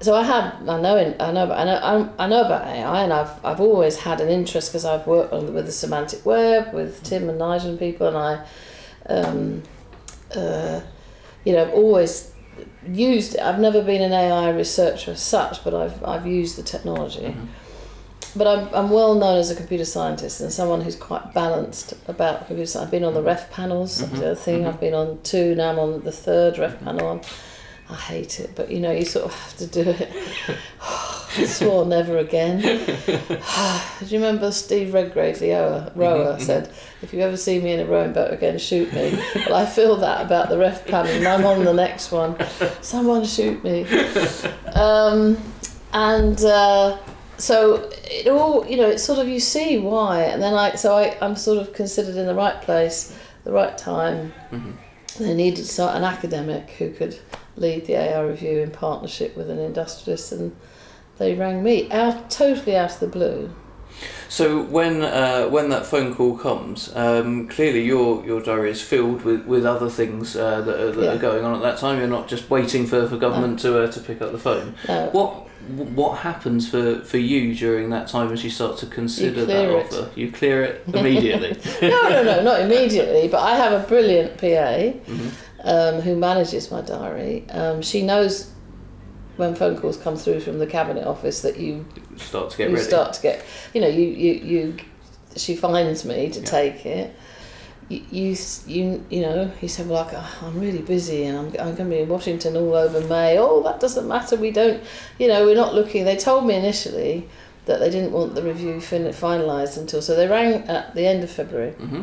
so 0.01 0.15
I 0.15 0.23
have, 0.23 0.69
I 0.69 0.81
know, 0.81 0.97
I 1.19 1.33
know, 1.33 1.53
I 1.53 1.65
know, 1.65 2.13
I 2.19 2.29
know 2.29 2.45
about 2.45 2.69
AI, 2.69 3.03
and 3.03 3.13
I've, 3.13 3.45
I've 3.45 3.61
always 3.61 3.97
had 3.97 4.21
an 4.21 4.29
interest 4.29 4.71
because 4.71 4.85
I've 4.85 5.07
worked 5.09 5.33
on, 5.33 5.53
with 5.53 5.67
the 5.67 5.73
semantic 5.73 6.25
web 6.25 6.73
with 6.73 7.03
Tim 7.03 7.29
and 7.29 7.39
Nigel 7.39 7.71
and 7.71 7.79
people, 7.81 8.07
and 8.07 8.17
I, 8.17 8.47
um, 9.13 9.63
uh, 10.37 10.83
you 11.45 11.53
know, 11.53 11.63
I've 11.63 11.75
always 11.75 12.33
used 12.87 13.35
it. 13.35 13.41
I've 13.41 13.59
never 13.59 13.83
been 13.83 14.03
an 14.03 14.13
AI 14.13 14.51
researcher 14.51 15.13
as 15.13 15.23
such, 15.23 15.65
but 15.65 15.75
I've, 15.75 16.05
I've 16.05 16.27
used 16.27 16.57
the 16.57 16.63
technology. 16.63 17.21
Mm-hmm. 17.21 17.47
But 18.37 18.47
I'm, 18.47 18.75
I'm 18.75 18.91
well 18.91 19.15
known 19.15 19.39
as 19.39 19.51
a 19.51 19.57
computer 19.57 19.85
scientist 19.85 20.41
and 20.41 20.53
someone 20.53 20.81
who's 20.83 20.97
quite 20.97 21.33
balanced 21.33 21.95
about 22.07 22.47
computer 22.47 22.67
science. 22.67 22.87
I've 22.87 22.91
been 22.91 23.05
on 23.05 23.15
the 23.15 23.21
mm-hmm. 23.21 23.29
ref 23.29 23.51
panels, 23.51 23.99
that's 23.99 24.13
mm-hmm. 24.13 24.21
the 24.21 24.37
thing. 24.37 24.67
I've 24.67 24.81
been 24.81 24.95
on 24.95 25.21
two, 25.23 25.55
now 25.55 25.71
I'm 25.71 25.79
on 25.79 26.03
the 26.03 26.13
third 26.13 26.59
ref 26.59 26.79
panel. 26.81 27.09
I'm, 27.09 27.21
I 27.91 27.95
hate 27.95 28.41
it, 28.41 28.51
but 28.55 28.71
you 28.71 28.81
know, 28.81 28.91
you 28.91 29.05
sort 29.05 29.27
of 29.27 29.35
have 29.35 29.57
to 29.59 29.67
do 29.67 29.91
it. 29.91 30.11
I 30.81 31.45
swore 31.45 31.87
never 31.87 32.19
again. 32.19 32.61
do 33.07 34.07
you 34.07 34.19
remember 34.19 34.51
Steve 34.51 34.93
Redgrave, 34.93 35.39
the 35.39 35.53
rower, 35.53 35.93
rower 35.95 36.41
said, 36.41 36.73
if 37.01 37.13
you 37.13 37.21
ever 37.21 37.37
see 37.37 37.61
me 37.61 37.73
in 37.73 37.81
a 37.81 37.87
rowing 37.87 38.13
boat 38.13 38.33
again, 38.33 38.59
shoot 38.59 38.93
me. 38.93 39.19
Well, 39.35 39.55
I 39.55 39.67
feel 39.67 39.97
that 39.97 40.25
about 40.25 40.49
the 40.49 40.59
ref 40.59 40.87
panel, 40.87 41.11
and 41.13 41.27
I'm 41.27 41.47
on 41.47 41.65
the 41.65 41.73
next 41.73 42.13
one. 42.13 42.37
Someone 42.83 43.25
shoot 43.25 43.63
me. 43.65 43.87
Um, 44.75 45.39
and 45.93 46.43
uh, 46.45 46.99
so 47.39 47.91
it 48.05 48.29
all, 48.29 48.67
you 48.67 48.77
know, 48.77 48.89
it's 48.89 49.05
sort 49.05 49.19
of 49.19 49.29
you 49.29 49.41
see 49.41 49.79
why, 49.79 50.23
and 50.23 50.43
then 50.43 50.55
I, 50.55 50.75
so 50.75 50.97
I, 50.97 51.17
I'm 51.23 51.37
sort 51.37 51.59
of 51.59 51.73
considered 51.73 52.17
in 52.17 52.27
the 52.27 52.35
right 52.35 52.61
place, 52.63 53.17
the 53.45 53.53
right 53.53 53.79
time. 53.79 54.33
They 55.19 55.35
needed 55.35 55.69
an 55.79 56.05
academic 56.05 56.71
who 56.71 56.91
could 56.93 57.19
lead 57.61 57.87
the 57.87 57.95
AI 57.95 58.21
review 58.23 58.59
in 58.61 58.71
partnership 58.71 59.37
with 59.37 59.51
an 59.51 59.59
industrialist, 59.59 60.33
and 60.33 60.55
they 61.19 61.35
rang 61.35 61.63
me 61.63 61.91
out 61.91 62.31
totally 62.31 62.77
out 62.77 62.93
of 62.95 63.01
the 63.01 63.07
blue. 63.09 63.51
So 64.29 64.63
when 64.63 65.03
uh, 65.03 65.47
when 65.49 65.71
that 65.71 65.87
phone 65.87 66.15
call 66.15 66.37
comes, 66.39 66.95
um, 66.95 67.49
clearly 67.49 67.85
your 67.85 68.25
your 68.25 68.41
diary 68.41 68.71
is 68.71 68.81
filled 68.83 69.23
with, 69.25 69.45
with 69.47 69.65
other 69.67 69.89
things 69.91 70.37
uh, 70.37 70.61
that, 70.61 70.81
are, 70.81 70.93
that 70.93 71.03
Yeah. 71.05 71.13
are 71.15 71.19
going 71.19 71.45
on 71.45 71.57
at 71.57 71.63
that 71.63 71.79
time. 71.79 71.99
You're 71.99 72.07
not 72.09 72.29
just 72.29 72.49
waiting 72.51 72.87
for, 72.87 73.09
for 73.09 73.17
government 73.17 73.59
to 73.61 73.83
uh, 73.83 73.91
to 73.91 74.01
pick 74.01 74.23
up 74.23 74.33
the 74.33 74.39
phone. 74.39 74.75
No. 74.87 75.09
What 75.13 75.45
what 75.95 76.19
happens 76.19 76.69
for, 76.71 77.01
for 77.01 77.19
you 77.19 77.55
during 77.55 77.91
that 77.91 78.07
time 78.09 78.33
as 78.33 78.43
you 78.45 78.49
start 78.51 78.79
to 78.79 78.87
consider 78.87 79.45
that 79.45 79.65
it. 79.69 79.75
offer? 79.93 80.11
You 80.15 80.31
clear 80.31 80.63
it 80.63 80.83
immediately. 80.95 81.57
no, 81.83 82.09
no, 82.09 82.23
no, 82.23 82.43
not 82.43 82.61
immediately. 82.61 83.29
But 83.29 83.41
I 83.43 83.57
have 83.57 83.73
a 83.73 83.87
brilliant 83.87 84.39
PA 84.39 84.45
Mhm. 85.11 85.33
Um, 85.65 86.01
who 86.01 86.17
manages 86.17 86.71
my 86.71 86.81
diary. 86.81 87.45
Um, 87.51 87.83
she 87.83 88.03
knows 88.03 88.51
when 89.37 89.55
phone 89.55 89.77
calls 89.79 89.97
come 89.97 90.17
through 90.17 90.41
from 90.41 90.59
the 90.59 90.67
cabinet 90.67 91.07
office 91.07 91.43
that 91.43 91.59
you 91.59 91.85
Start 92.17 92.51
to 92.51 92.57
get 92.59 92.71
you 92.71 92.77
ready. 92.77 92.87
start 92.89 93.13
to 93.15 93.23
get, 93.23 93.45
you 93.75 93.81
know, 93.81 93.87
you 93.89 94.07
you, 94.07 94.33
you 94.35 94.77
she 95.37 95.55
finds 95.55 96.05
me 96.05 96.29
to 96.31 96.41
Yeah. 96.41 96.47
take 96.47 96.85
it. 96.87 97.15
You, 97.89 98.03
you 98.11 98.37
you 98.67 99.05
you 99.09 99.23
know 99.23 99.47
he 99.61 99.67
said 99.69 99.89
well 99.89 100.05
like 100.05 100.13
"Oh, 100.15 100.39
I'm 100.43 100.61
really 100.61 100.83
busy 100.83 101.25
and 101.25 101.39
I'm, 101.39 101.47
I'm 101.47 101.75
going 101.75 101.77
to 101.77 101.85
be 101.97 102.01
in 102.01 102.09
Washington 102.09 102.55
all 102.57 102.75
over 102.75 103.01
May 103.01 103.39
oh 103.39 103.63
that 103.63 103.81
doesn't 103.81 104.07
matter 104.07 104.37
we 104.37 104.51
don't 104.51 104.83
you 105.19 105.27
know 105.27 105.47
we're 105.47 105.55
not 105.57 105.75
looking 105.75 106.05
they 106.05 106.17
told 106.17 106.45
me 106.47 106.55
initially 106.55 107.27
that 107.65 107.79
they 107.81 107.89
didn't 107.89 108.13
want 108.13 108.35
the 108.35 108.43
review 108.43 108.79
fin- 108.83 109.07
finalised 109.15 109.79
until 109.79 110.03
so 110.03 110.15
they 110.15 110.29
rang 110.29 110.69
at 110.69 110.95
the 110.95 111.07
end 111.07 111.25
of 111.25 111.31
February 111.31 111.71
hmm 111.73 112.03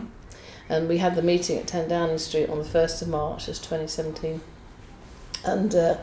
and 0.69 0.87
we 0.87 0.97
had 0.97 1.15
the 1.15 1.21
meeting 1.21 1.57
at 1.57 1.67
10 1.67 1.89
Downing 1.89 2.17
Street 2.17 2.49
on 2.49 2.57
the 2.57 2.63
1st 2.63 3.03
of 3.03 3.07
March 3.07 3.47
as 3.47 3.59
2017 3.59 4.41
and 5.43 5.75
uh, 5.75 5.97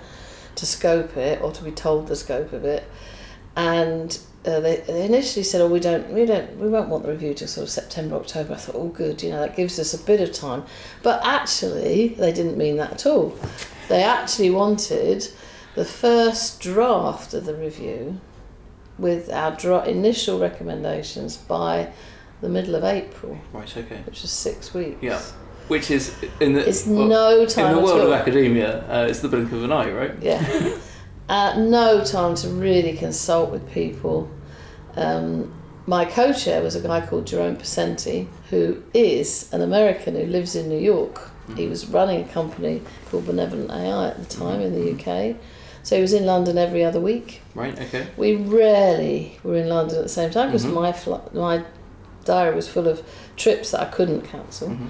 to 0.55 0.67
scope 0.67 1.17
it 1.17 1.41
or 1.43 1.51
to 1.53 1.65
be 1.65 1.73
told 1.73 2.07
the 2.07 2.17
scope 2.17 2.53
of 2.53 2.65
it 2.65 2.85
and 3.57 4.21
uh, 4.45 4.59
they, 4.61 4.77
they 4.77 5.05
initially 5.05 5.45
said 5.45 5.61
oh 5.61 5.69
we 5.69 5.79
don't 5.79 6.11
we 6.11 6.27
don't 6.27 6.57
we 6.59 6.69
won't 6.69 6.89
want 6.89 7.05
the 7.05 7.11
review 7.11 7.33
till 7.33 7.47
sort 7.47 7.65
of 7.65 7.71
September 7.71 8.17
October. 8.17 8.55
I 8.55 8.57
thought 8.57 8.75
oh 8.75 8.89
good 8.89 9.23
you 9.23 9.31
know 9.31 9.41
that 9.41 9.55
gives 9.55 9.79
us 9.79 9.95
a 9.95 9.99
bit 9.99 10.21
of 10.21 10.33
time. 10.33 10.65
But 11.03 11.25
actually 11.25 12.09
they 12.09 12.33
didn't 12.33 12.57
mean 12.57 12.77
that 12.79 12.93
at 12.93 13.07
all. 13.07 13.37
They 13.89 14.03
actually 14.03 14.51
wanted 14.51 15.29
the 15.75 15.85
first 15.85 16.61
draft 16.61 17.35
of 17.35 17.45
the 17.45 17.55
review 17.55 18.21
with 18.99 19.31
our 19.31 19.53
dra- 19.53 19.85
initial 19.87 20.39
recommendations 20.39 21.37
by 21.37 21.93
the 22.43 22.49
middle 22.49 22.75
of 22.75 22.85
April 22.85 23.39
Right. 23.53 23.75
Okay. 23.77 24.03
which 24.05 24.23
is 24.25 24.31
six 24.31 24.75
weeks. 24.75 24.99
Yeah. 25.01 25.21
Which 25.69 25.91
is 25.91 26.15
in 26.41 26.53
the 26.53 26.69
It's 26.69 26.87
well, 26.87 27.07
no 27.07 27.41
in 27.41 27.47
time 27.49 27.73
the 27.73 27.79
at 27.79 27.85
world 27.85 28.01
of 28.01 28.13
academia. 28.13 28.85
Uh, 28.91 29.07
it's 29.09 29.21
the 29.21 29.29
blink 29.29 29.51
of 29.53 29.63
an 29.65 29.73
eye, 29.73 29.91
right? 29.91 30.13
Yeah. 30.21 30.77
uh, 31.29 31.55
no 31.59 32.05
time 32.05 32.35
to 32.37 32.49
really 32.49 32.95
consult 32.97 33.51
with 33.51 33.71
people. 33.71 34.29
Um, 34.97 35.55
my 35.87 36.05
co-chair 36.05 36.63
was 36.63 36.75
a 36.77 36.81
guy 36.81 37.05
called 37.07 37.27
Jerome 37.27 37.57
Pesenti, 37.57 38.29
who 38.51 38.83
is 38.93 39.49
an 39.53 39.63
American 39.63 40.15
who 40.17 40.27
lives 40.27 40.55
in 40.55 40.69
New 40.69 40.79
York. 40.79 41.31
He 41.57 41.67
was 41.67 41.87
running 41.89 42.25
a 42.25 42.29
company 42.29 42.83
called 43.11 43.27
Benevolent 43.27 43.71
AI 43.71 44.09
at 44.09 44.19
the 44.19 44.25
time 44.37 44.61
in 44.61 44.73
the 44.75 44.93
UK. 44.93 45.37
So 45.83 45.97
he 45.97 46.03
was 46.03 46.13
in 46.13 46.25
London 46.25 46.57
every 46.59 46.85
other 46.85 47.01
week. 47.01 47.41
Right. 47.55 47.77
Okay. 47.81 48.07
We 48.17 48.37
rarely 48.37 49.39
were 49.43 49.57
in 49.57 49.69
London 49.69 49.97
at 49.99 50.03
the 50.05 50.09
same 50.09 50.31
time 50.31 50.49
because 50.49 50.65
Mhm. 50.65 50.75
my 50.75 50.93
fl- 50.93 51.29
my 51.33 51.65
diary 52.25 52.55
was 52.55 52.69
full 52.69 52.89
of 52.89 53.03
trips 53.37 53.71
that 53.73 53.81
I 53.81 53.85
couldn't 53.87 54.23
cancel. 54.23 54.69
Mhm. 54.69 54.89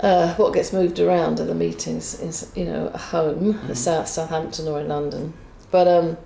Uh, 0.00 0.34
what 0.34 0.52
gets 0.52 0.72
moved 0.72 1.00
around 1.00 1.40
are 1.40 1.44
the 1.46 1.54
meetings, 1.54 2.20
is 2.20 2.50
you 2.54 2.64
know, 2.66 2.88
at 2.92 3.00
home, 3.00 3.54
Mhm. 3.54 3.70
at 3.70 3.76
South 3.78 4.08
Southampton 4.08 4.68
or 4.68 4.80
in 4.80 4.88
London. 4.88 5.32
But 5.70 5.88
um, 5.88 6.18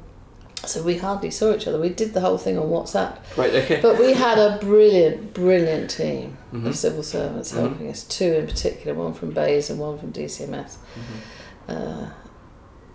so 0.66 0.82
we 0.82 0.96
hardly 0.98 1.30
saw 1.30 1.54
each 1.54 1.66
other. 1.68 1.78
We 1.80 1.88
did 1.90 2.12
the 2.12 2.20
whole 2.20 2.36
thing 2.36 2.58
on 2.58 2.66
WhatsApp. 2.68 3.16
Right. 3.36 3.54
Okay. 3.54 3.78
But 3.80 3.98
we 3.98 4.12
had 4.12 4.38
a 4.38 4.58
brilliant, 4.60 5.32
brilliant 5.34 5.88
team 5.90 6.36
Mhm. 6.52 6.66
of 6.66 6.76
civil 6.76 7.02
servants 7.04 7.52
Mhm. 7.52 7.56
helping 7.60 7.88
us. 7.90 8.02
Two 8.02 8.32
in 8.34 8.46
particular, 8.46 8.92
one 8.98 9.14
from 9.14 9.30
BEIS 9.30 9.70
and 9.70 9.78
one 9.78 9.98
from 9.98 10.10
DCMS. 10.10 10.78
Mhm. 11.68 11.74
Uh, 11.76 12.06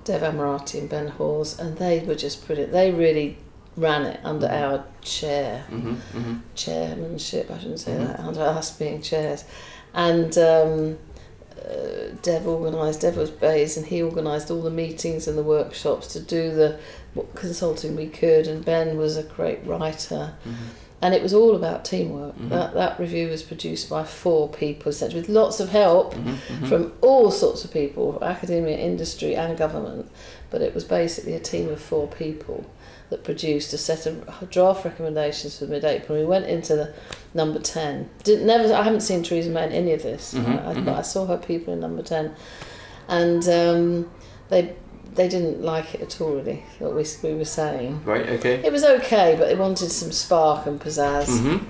Dev 0.04 0.22
Amratia 0.22 0.82
and 0.82 0.90
Ben 0.90 1.08
Hawes, 1.08 1.58
and 1.58 1.78
they 1.78 2.00
were 2.02 2.14
just 2.16 2.46
brilliant. 2.46 2.72
They 2.74 2.92
really 2.92 3.38
ran 3.78 4.06
it 4.06 4.20
under 4.24 4.48
Mhm. 4.48 4.62
our 4.64 4.84
chair 5.02 5.64
Mhm. 5.70 5.98
Mhm. 6.14 6.40
chairmanship, 6.56 7.52
I 7.52 7.58
shouldn't 7.60 7.80
say 7.80 7.92
Mhm. 7.92 8.08
that, 8.08 8.20
under 8.22 8.42
us 8.42 8.72
being 8.72 9.02
chairs. 9.02 9.44
And 9.94 10.38
um, 10.38 10.98
uh, 11.60 12.16
Dev 12.22 12.48
organised, 12.48 13.02
Dev 13.02 13.18
was 13.18 13.30
based, 13.32 13.78
and 13.78 13.86
he 13.86 14.02
organised 14.04 14.52
all 14.52 14.62
the 14.62 14.70
meetings 14.70 15.28
and 15.28 15.38
the 15.38 15.44
workshops 15.44 16.08
to 16.14 16.20
do 16.20 16.54
the 16.54 16.78
what 17.14 17.34
consulting 17.36 17.96
we 17.96 18.08
could. 18.08 18.48
And 18.48 18.64
Ben 18.64 18.98
was 18.98 19.16
a 19.18 19.24
great 19.24 19.66
writer. 19.66 20.34
Mhm. 20.46 20.54
And 21.02 21.14
it 21.14 21.22
was 21.22 21.34
all 21.34 21.56
about 21.56 21.86
teamwork. 21.86 22.38
Mhm. 22.38 22.50
That, 22.50 22.74
that 22.74 23.00
review 23.00 23.28
was 23.30 23.44
produced 23.44 23.90
by 23.90 24.04
four 24.04 24.48
people, 24.50 24.90
essentially, 24.90 25.22
with 25.22 25.30
lots 25.30 25.60
of 25.60 25.70
help 25.70 26.16
from 26.66 26.94
all 27.02 27.30
sorts 27.32 27.64
of 27.64 27.72
people 27.72 28.18
academia, 28.22 28.78
industry, 28.78 29.36
and 29.36 29.58
government. 29.58 30.10
But 30.50 30.62
it 30.62 30.74
was 30.74 30.84
basically 30.84 31.34
a 31.36 31.40
team 31.40 31.70
of 31.70 31.80
four 31.80 32.08
people 32.08 32.66
that 33.10 33.24
produced 33.24 33.72
a 33.74 33.78
set 33.78 34.06
of 34.08 34.50
draft 34.50 34.84
recommendations 34.86 35.60
for 35.60 35.66
mid 35.66 35.84
April. 35.86 36.18
We 36.18 36.26
went 36.26 36.46
into 36.46 36.76
the 36.76 36.94
number 37.34 37.60
10. 37.60 38.10
Didn't, 38.24 38.48
never, 38.48 38.74
I 38.74 38.82
haven't 38.84 39.02
seen 39.02 39.22
Theresa 39.24 39.50
May 39.50 39.66
in 39.68 39.72
any 39.72 39.92
of 39.94 40.02
this, 40.04 40.34
Mhm, 40.34 40.66
I, 40.68 40.74
mhm. 40.74 40.86
but 40.86 40.96
I 40.96 41.02
saw 41.02 41.26
her 41.28 41.38
people 41.38 41.74
in 41.74 41.80
number 41.82 42.02
10. 42.02 42.34
And 43.08 43.48
um, 43.48 44.12
they 44.50 44.76
they 45.14 45.30
didn't 45.30 45.62
like 45.62 45.96
it 45.96 46.02
at 46.02 46.20
all, 46.20 46.34
really, 46.36 46.64
what 46.80 46.94
we, 46.94 47.06
we 47.24 47.36
were 47.36 47.46
saying. 47.46 48.04
Right. 48.04 48.28
Okay. 48.28 48.56
It 48.66 48.72
was 48.72 48.84
okay, 48.84 49.36
but 49.40 49.46
they 49.48 49.56
wanted 49.56 49.90
some 49.90 50.12
spark 50.12 50.66
and 50.66 50.78
pizzazz. 50.82 51.28
Mhm. 51.28 51.64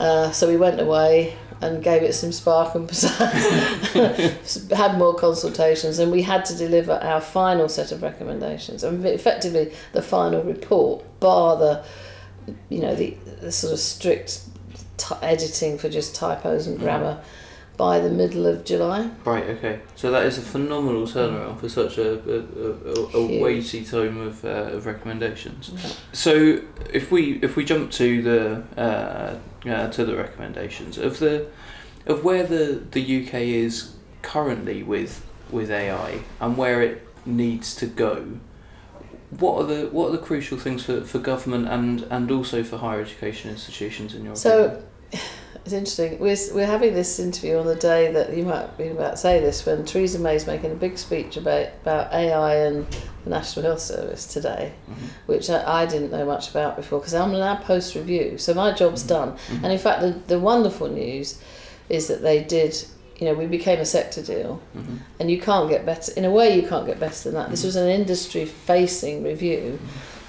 Uh, 0.00 0.30
so 0.30 0.48
we 0.48 0.56
went 0.56 0.80
away 0.80 1.36
and 1.60 1.82
gave 1.82 2.02
it 2.02 2.12
some 2.14 2.32
spark 2.32 2.74
and 2.74 2.88
pizzazz. 2.90 4.70
had 4.76 4.98
more 4.98 5.14
consultations, 5.14 5.98
and 5.98 6.12
we 6.12 6.22
had 6.22 6.44
to 6.46 6.56
deliver 6.56 6.92
our 6.92 7.20
final 7.20 7.68
set 7.68 7.92
of 7.92 8.02
recommendations. 8.02 8.84
And 8.84 9.04
effectively, 9.04 9.72
the 9.92 10.02
final 10.02 10.42
report, 10.42 11.04
bar 11.20 11.56
the, 11.56 11.84
you 12.68 12.80
know, 12.80 12.94
the, 12.94 13.16
the 13.40 13.52
sort 13.52 13.72
of 13.72 13.78
strict 13.78 14.40
t- 14.96 15.14
editing 15.22 15.78
for 15.78 15.88
just 15.88 16.14
typos 16.14 16.66
and 16.66 16.78
grammar, 16.78 17.20
by 17.76 18.00
the 18.00 18.10
middle 18.10 18.46
of 18.46 18.64
July. 18.64 19.10
Right. 19.24 19.44
Okay. 19.44 19.80
So 19.94 20.10
that 20.10 20.24
is 20.26 20.38
a 20.38 20.42
phenomenal 20.42 21.02
turnaround 21.02 21.60
for 21.60 21.68
such 21.68 21.98
a 21.98 22.14
a, 22.14 23.18
a, 23.18 23.18
a 23.18 23.40
weighty 23.40 23.84
tome 23.84 24.18
of, 24.18 24.44
uh, 24.44 24.48
of 24.48 24.86
recommendations. 24.86 25.72
So 26.12 26.60
if 26.92 27.10
we 27.10 27.38
if 27.42 27.56
we 27.56 27.64
jump 27.64 27.90
to 27.92 28.22
the 28.22 28.62
uh, 28.80 29.68
uh, 29.68 29.88
to 29.90 30.04
the 30.04 30.16
recommendations 30.16 30.98
of 30.98 31.18
the 31.18 31.46
of 32.06 32.24
where 32.24 32.44
the 32.44 32.82
the 32.90 33.26
UK 33.26 33.34
is 33.34 33.94
currently 34.22 34.82
with 34.82 35.24
with 35.50 35.70
AI 35.70 36.20
and 36.40 36.56
where 36.56 36.82
it 36.82 37.06
needs 37.24 37.74
to 37.76 37.86
go. 37.86 38.38
What 39.30 39.60
are 39.60 39.66
the 39.66 39.88
what 39.88 40.08
are 40.08 40.12
the 40.12 40.18
crucial 40.18 40.58
things 40.58 40.84
for, 40.84 41.02
for 41.02 41.18
government 41.18 41.68
and, 41.68 42.02
and 42.10 42.30
also 42.30 42.62
for 42.62 42.78
higher 42.78 43.00
education 43.00 43.50
institutions 43.50 44.14
in 44.14 44.24
your 44.24 44.34
opinion? 44.34 44.82
It's 45.66 45.72
interesting. 45.72 46.20
We're, 46.20 46.36
we're 46.54 46.64
having 46.64 46.94
this 46.94 47.18
interview 47.18 47.56
on 47.58 47.66
the 47.66 47.74
day 47.74 48.12
that 48.12 48.36
you 48.36 48.44
might 48.44 48.78
be 48.78 48.86
about 48.86 49.10
to 49.12 49.16
say 49.16 49.40
this 49.40 49.66
when 49.66 49.84
Theresa 49.84 50.20
May's 50.20 50.46
making 50.46 50.70
a 50.70 50.76
big 50.76 50.96
speech 50.96 51.36
about, 51.36 51.66
about 51.82 52.12
AI 52.12 52.54
and 52.66 52.86
the 53.24 53.30
National 53.30 53.64
Health 53.64 53.80
Service 53.80 54.26
today, 54.32 54.72
Mhm. 54.88 54.94
which 55.26 55.50
I, 55.50 55.82
I 55.82 55.86
didn't 55.86 56.12
know 56.12 56.24
much 56.24 56.50
about 56.50 56.76
before 56.76 57.00
because 57.00 57.14
I'm 57.14 57.32
now 57.32 57.56
post 57.56 57.96
review, 57.96 58.38
so 58.38 58.54
my 58.54 58.70
job's 58.74 59.02
Mhm. 59.02 59.08
done. 59.08 59.32
Mhm. 59.32 59.64
And 59.64 59.72
in 59.72 59.78
fact, 59.80 60.02
the, 60.02 60.14
the 60.28 60.38
wonderful 60.38 60.86
news 60.88 61.40
is 61.88 62.06
that 62.06 62.22
they 62.22 62.44
did. 62.44 62.80
You 63.18 63.26
know, 63.26 63.34
we 63.34 63.46
became 63.46 63.80
a 63.80 63.84
sector 63.86 64.22
deal, 64.22 64.60
Mhm. 64.76 64.98
and 65.18 65.28
you 65.32 65.40
can't 65.40 65.68
get 65.68 65.84
better. 65.84 66.12
In 66.16 66.24
a 66.24 66.30
way, 66.30 66.54
you 66.54 66.68
can't 66.68 66.86
get 66.86 67.00
better 67.00 67.24
than 67.24 67.34
that. 67.34 67.50
This 67.50 67.64
was 67.64 67.74
an 67.74 67.88
industry-facing 67.88 69.24
review, 69.24 69.80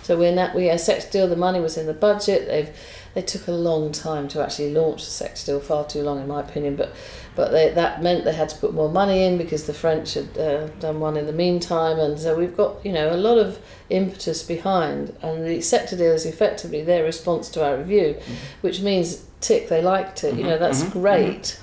so 0.07 0.17
we're 0.17 0.33
not, 0.33 0.55
we 0.55 0.69
a 0.69 0.77
sector 0.77 1.09
deal. 1.11 1.27
The 1.27 1.35
money 1.35 1.59
was 1.59 1.77
in 1.77 1.85
the 1.85 1.93
budget. 1.93 2.47
They've 2.47 2.69
they 3.13 3.21
took 3.23 3.47
a 3.47 3.51
long 3.51 3.91
time 3.91 4.29
to 4.29 4.41
actually 4.41 4.73
launch 4.73 5.03
the 5.03 5.11
sector 5.11 5.45
deal, 5.47 5.59
far 5.59 5.85
too 5.85 6.01
long 6.01 6.21
in 6.21 6.29
my 6.29 6.39
opinion. 6.39 6.77
But 6.77 6.95
but 7.35 7.51
they, 7.51 7.73
that 7.73 8.01
meant 8.01 8.23
they 8.23 8.31
had 8.31 8.47
to 8.47 8.57
put 8.57 8.73
more 8.73 8.89
money 8.89 9.25
in 9.25 9.37
because 9.37 9.67
the 9.67 9.73
French 9.73 10.13
had 10.13 10.37
uh, 10.37 10.67
done 10.79 11.01
one 11.01 11.17
in 11.17 11.25
the 11.25 11.33
meantime, 11.33 11.99
and 11.99 12.17
so 12.17 12.37
we've 12.37 12.55
got 12.55 12.85
you 12.85 12.93
know 12.93 13.13
a 13.13 13.17
lot 13.17 13.37
of 13.37 13.59
impetus 13.89 14.43
behind, 14.43 15.13
and 15.21 15.45
the 15.45 15.59
sector 15.59 15.97
deal 15.97 16.13
is 16.13 16.25
effectively 16.25 16.83
their 16.85 17.03
response 17.03 17.49
to 17.49 17.65
our 17.65 17.75
review, 17.75 18.15
which 18.61 18.79
means 18.79 19.25
tick 19.41 19.67
they 19.67 19.81
liked 19.81 20.23
it. 20.23 20.35
You 20.35 20.45
know 20.45 20.57
that's 20.57 20.83
mhm, 20.83 20.93
great. 20.93 21.59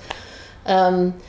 Um, 0.67 1.19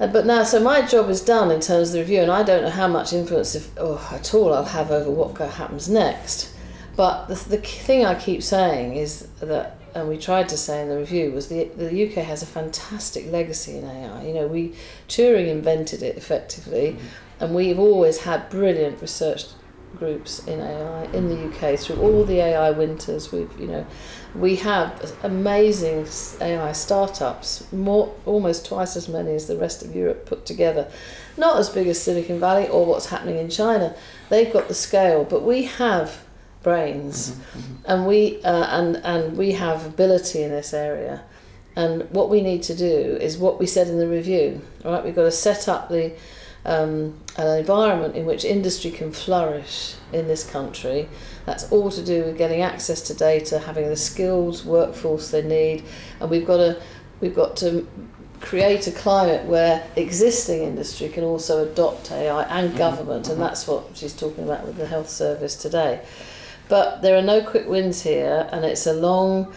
uh, 0.00 0.06
but 0.06 0.26
now, 0.26 0.42
so 0.42 0.60
my 0.60 0.82
job 0.82 1.08
is 1.08 1.20
done 1.20 1.50
in 1.50 1.60
terms 1.60 1.88
of 1.88 1.94
the 1.94 2.00
review, 2.00 2.20
and 2.20 2.30
I 2.30 2.42
don't 2.42 2.62
know 2.62 2.70
how 2.70 2.88
much 2.88 3.12
influence, 3.12 3.54
if 3.54 3.78
or 3.78 4.00
at 4.10 4.34
all, 4.34 4.52
I'll 4.52 4.64
have 4.64 4.90
over 4.90 5.10
what 5.10 5.36
happens 5.36 5.88
next. 5.88 6.54
But 6.96 7.26
the, 7.26 7.34
the 7.34 7.58
thing 7.58 8.04
I 8.04 8.14
keep 8.14 8.42
saying 8.42 8.96
is 8.96 9.28
that, 9.40 9.78
and 9.94 10.08
we 10.08 10.18
tried 10.18 10.48
to 10.48 10.56
say 10.56 10.82
in 10.82 10.88
the 10.88 10.98
review, 10.98 11.32
was 11.32 11.48
the 11.48 11.64
the 11.76 12.08
UK 12.08 12.24
has 12.24 12.42
a 12.42 12.46
fantastic 12.46 13.30
legacy 13.30 13.78
in 13.78 13.84
AI. 13.84 14.26
You 14.26 14.34
know, 14.34 14.46
we 14.46 14.74
Turing 15.08 15.48
invented 15.48 16.02
it 16.02 16.16
effectively, 16.16 16.96
and 17.40 17.54
we've 17.54 17.78
always 17.78 18.18
had 18.18 18.50
brilliant 18.50 19.00
research 19.00 19.44
groups 19.98 20.46
in 20.46 20.60
AI 20.60 21.04
in 21.12 21.28
the 21.28 21.48
UK 21.48 21.78
through 21.78 21.96
all 21.96 22.24
the 22.24 22.40
AI 22.40 22.70
winters. 22.70 23.32
We've, 23.32 23.50
you 23.58 23.66
know, 23.66 23.86
we 24.34 24.56
have 24.56 25.14
amazing 25.22 26.06
AI 26.40 26.72
startups, 26.72 27.70
more 27.72 28.14
almost 28.26 28.66
twice 28.66 28.96
as 28.96 29.08
many 29.08 29.34
as 29.34 29.46
the 29.46 29.56
rest 29.56 29.84
of 29.84 29.94
Europe 29.94 30.26
put 30.26 30.46
together. 30.46 30.90
Not 31.36 31.58
as 31.58 31.68
big 31.68 31.86
as 31.88 32.00
Silicon 32.00 32.38
Valley 32.40 32.68
or 32.68 32.86
what's 32.86 33.06
happening 33.06 33.38
in 33.38 33.50
China. 33.50 33.94
They've 34.28 34.52
got 34.52 34.68
the 34.68 34.74
scale, 34.74 35.24
but 35.24 35.42
we 35.42 35.64
have 35.64 36.24
brains, 36.62 37.36
and 37.84 38.06
we 38.06 38.42
uh, 38.42 38.66
and 38.78 38.96
and 38.98 39.36
we 39.36 39.52
have 39.52 39.86
ability 39.86 40.42
in 40.42 40.50
this 40.50 40.74
area. 40.74 41.22
And 41.76 42.08
what 42.10 42.30
we 42.30 42.40
need 42.40 42.62
to 42.64 42.74
do 42.74 43.18
is 43.20 43.36
what 43.36 43.58
we 43.58 43.66
said 43.66 43.88
in 43.88 43.98
the 43.98 44.08
review. 44.08 44.60
Right, 44.84 45.04
we've 45.04 45.14
got 45.14 45.24
to 45.24 45.32
set 45.32 45.68
up 45.68 45.88
the 45.88 46.12
um, 46.64 47.18
an 47.36 47.58
environment 47.58 48.16
in 48.16 48.24
which 48.26 48.44
industry 48.44 48.90
can 48.90 49.12
flourish 49.12 49.94
in 50.12 50.28
this 50.28 50.48
country. 50.48 51.08
That's 51.46 51.70
all 51.70 51.90
to 51.90 52.04
do 52.04 52.24
with 52.24 52.38
getting 52.38 52.62
access 52.62 53.00
to 53.02 53.14
data, 53.14 53.58
having 53.58 53.88
the 53.88 53.96
skilled 53.96 54.64
workforce 54.64 55.30
they 55.30 55.42
need, 55.42 55.84
and 56.20 56.30
we've 56.30 56.46
got 56.46 56.56
to 56.58 56.80
we've 57.20 57.34
got 57.34 57.56
to 57.58 57.86
create 58.40 58.86
a 58.86 58.92
climate 58.92 59.46
where 59.46 59.86
existing 59.96 60.62
industry 60.62 61.08
can 61.08 61.24
also 61.24 61.66
adopt 61.70 62.10
AI 62.10 62.42
and 62.44 62.76
government, 62.76 63.28
and 63.28 63.40
that's 63.40 63.66
what 63.66 63.84
she's 63.94 64.14
talking 64.14 64.44
about 64.44 64.66
with 64.66 64.76
the 64.76 64.86
health 64.86 65.08
service 65.08 65.56
today. 65.56 66.02
But 66.68 67.02
there 67.02 67.16
are 67.16 67.22
no 67.22 67.42
quick 67.42 67.68
wins 67.68 68.02
here, 68.02 68.48
and 68.52 68.64
it's 68.64 68.86
a 68.86 68.92
long 68.92 69.52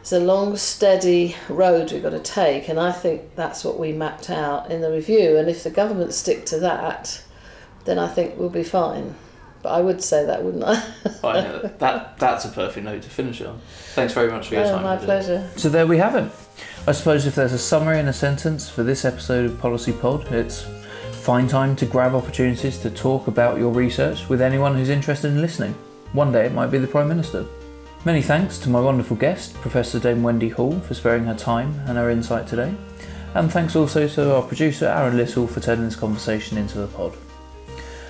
it's 0.00 0.12
a 0.12 0.18
long, 0.20 0.56
steady 0.56 1.36
road 1.48 1.92
we've 1.92 2.02
got 2.02 2.10
to 2.10 2.18
take, 2.20 2.68
and 2.68 2.78
I 2.80 2.92
think 2.92 3.34
that's 3.36 3.64
what 3.64 3.78
we 3.78 3.92
mapped 3.92 4.30
out 4.30 4.70
in 4.70 4.80
the 4.80 4.90
review. 4.90 5.36
And 5.36 5.48
if 5.48 5.62
the 5.64 5.70
government 5.70 6.14
stick 6.14 6.46
to 6.46 6.58
that, 6.60 7.22
then 7.84 7.98
I 7.98 8.08
think 8.08 8.38
we'll 8.38 8.48
be 8.48 8.62
fine. 8.64 9.14
But 9.62 9.70
I 9.70 9.82
would 9.82 10.02
say 10.02 10.24
that, 10.24 10.42
wouldn't 10.42 10.64
I? 10.64 10.72
I 11.22 11.40
know 11.42 11.58
that, 11.60 11.78
that 11.80 12.18
that's 12.18 12.46
a 12.46 12.48
perfect 12.48 12.84
note 12.84 13.02
to 13.02 13.10
finish 13.10 13.42
on. 13.42 13.60
Thanks 13.94 14.14
very 14.14 14.30
much 14.30 14.48
for 14.48 14.54
your 14.54 14.64
Oh, 14.64 14.70
time. 14.70 14.82
my 14.84 14.92
Lydia. 14.94 15.04
pleasure. 15.06 15.50
So 15.56 15.68
there 15.68 15.86
we 15.86 15.98
have 15.98 16.16
it. 16.16 16.32
I 16.86 16.92
suppose 16.92 17.26
if 17.26 17.34
there's 17.34 17.52
a 17.52 17.58
summary 17.58 17.98
in 18.00 18.08
a 18.08 18.12
sentence 18.12 18.70
for 18.70 18.82
this 18.82 19.04
episode 19.04 19.44
of 19.44 19.60
Policy 19.60 19.92
Pod, 19.92 20.32
it's 20.32 20.66
find 21.12 21.50
time 21.50 21.76
to 21.76 21.84
grab 21.84 22.14
opportunities 22.14 22.78
to 22.78 22.90
talk 22.90 23.26
about 23.26 23.58
your 23.58 23.70
research 23.70 24.30
with 24.30 24.40
anyone 24.40 24.74
who's 24.74 24.88
interested 24.88 25.28
in 25.30 25.42
listening. 25.42 25.74
One 26.14 26.32
day 26.32 26.46
it 26.46 26.52
might 26.54 26.68
be 26.70 26.78
the 26.78 26.86
Prime 26.86 27.08
Minister. 27.08 27.44
Many 28.02 28.22
thanks 28.22 28.56
to 28.60 28.70
my 28.70 28.80
wonderful 28.80 29.16
guest, 29.16 29.54
Professor 29.56 29.98
Dame 29.98 30.22
Wendy 30.22 30.48
Hall, 30.48 30.80
for 30.80 30.94
sparing 30.94 31.24
her 31.24 31.34
time 31.34 31.78
and 31.86 31.98
her 31.98 32.08
insight 32.08 32.46
today. 32.46 32.74
And 33.34 33.52
thanks 33.52 33.76
also 33.76 34.08
to 34.08 34.34
our 34.34 34.42
producer, 34.42 34.86
Aaron 34.86 35.18
Little, 35.18 35.46
for 35.46 35.60
turning 35.60 35.84
this 35.84 35.96
conversation 35.96 36.56
into 36.56 36.78
the 36.78 36.86
pod. 36.86 37.14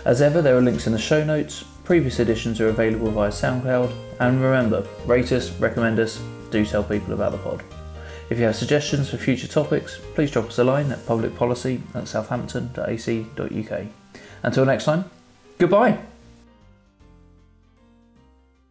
As 0.05 0.23
ever, 0.23 0.41
there 0.41 0.57
are 0.57 0.63
links 0.63 0.87
in 0.87 0.93
the 0.93 0.99
show 0.99 1.25
notes. 1.25 1.65
Previous 1.83 2.21
editions 2.21 2.61
are 2.61 2.69
available 2.69 3.11
via 3.11 3.31
SoundCloud. 3.31 3.93
And 4.21 4.41
remember, 4.41 4.87
rate 5.07 5.33
us, 5.33 5.51
recommend 5.59 5.99
us, 5.99 6.23
do 6.53 6.65
tell 6.65 6.85
people 6.85 7.13
about 7.13 7.33
the 7.33 7.39
pod. 7.39 7.65
If 8.31 8.39
you 8.39 8.45
have 8.45 8.55
suggestions 8.55 9.11
for 9.11 9.17
future 9.17 9.49
topics, 9.49 10.01
please 10.15 10.31
drop 10.31 10.47
us 10.47 10.59
a 10.61 10.65
line 10.65 10.93
at 10.93 11.01
publicpolicy 11.01 11.81
at 11.97 12.07
southampton.ac.uk. 12.07 13.87
Until 14.45 14.65
next 14.65 14.85
time, 14.85 15.05
goodbye. 15.59 15.99